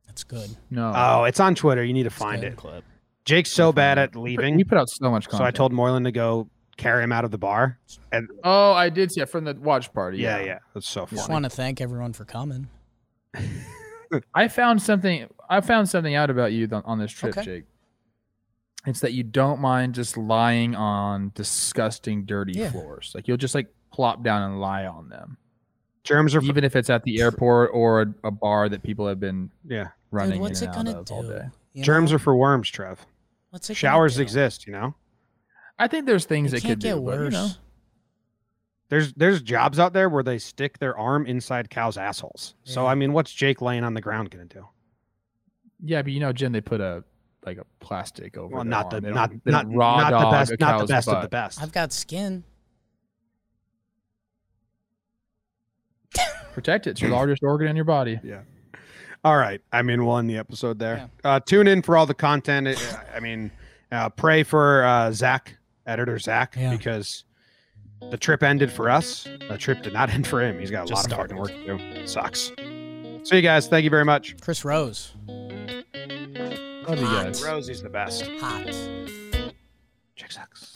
[0.07, 0.51] That's good.
[0.71, 0.93] No.
[0.95, 1.83] Oh, it's on Twitter.
[1.83, 2.55] You need to find it.
[2.57, 2.85] Clip.
[3.25, 5.43] Jake's so bad at leaving, We put out so much so.
[5.43, 7.79] I told Moylan to go carry him out of the bar.
[8.13, 10.19] And Oh, I did see it from the watch party.
[10.19, 11.19] yeah, yeah, that's so funny.
[11.19, 12.69] I just want to thank everyone for coming.
[14.35, 15.27] I found something.
[15.49, 17.45] I found something out about you th- on this trip, Okay.
[17.45, 17.65] Jake.
[18.87, 22.71] It's that you don't mind just lying on disgusting, dirty Yeah.
[22.73, 23.13] floors.
[23.15, 25.37] Like you'll just like plop down and lie on them,
[26.05, 29.21] Germs are, even if it's at the airport or a, a bar that people have
[29.21, 31.29] been yeah, running Dude, what's in it and gonna out of all do?
[31.29, 31.45] day.
[31.75, 32.17] You germs know?
[32.17, 33.07] are for worms, Trev.
[33.51, 34.95] What's it Showers exist, you know.
[35.79, 37.25] I think there's things It that can't could get do, but, worse.
[37.25, 37.49] you know,
[38.89, 42.55] There's there's jobs out there where they stick their arm inside cows' assholes.
[42.65, 44.67] So I mean, what's Jake laying on the ground gonna do?
[45.85, 47.03] yeah, but you know, Jim, they put a
[47.45, 48.55] like a plastic over.
[48.57, 49.01] Well, not the.
[49.01, 51.23] They not don't- they not don't raw not the best not the cow's best of
[51.23, 51.63] the best.
[51.63, 52.45] I've got skin.
[56.55, 56.91] Protect it.
[56.91, 58.21] It's your largest organ in your body.
[58.23, 58.41] Yeah.
[59.25, 59.61] All right.
[59.73, 61.09] I mean, we'll end the episode there.
[61.25, 62.69] Uh, tune in for all the content.
[62.69, 63.51] It- I mean,
[63.91, 65.57] uh, pray for uh, Zach,
[65.87, 66.73] editor Zach, Yeah.
[66.77, 67.25] because
[68.11, 69.27] the trip ended for us.
[69.49, 70.59] The trip did not end for him.
[70.59, 72.07] He's got a Just lot of fucking work to do.
[72.07, 72.53] Sucks.
[73.25, 73.69] See you guys.
[73.69, 74.37] Thank you very much.
[74.41, 75.13] Chris Rose.
[76.93, 77.25] Love you Hot.
[77.25, 77.43] guys.
[77.43, 78.27] Rosie's the best.
[78.39, 78.67] Hot.
[80.15, 80.75] Chick sucks.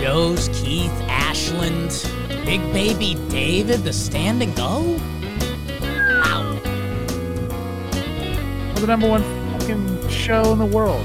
[0.00, 1.90] Joe's, Keith, Ashland,
[2.46, 4.98] Big Baby David, the stand and go?
[5.82, 6.58] Wow.
[8.68, 9.22] We're the number one
[9.58, 11.04] fucking show in the world.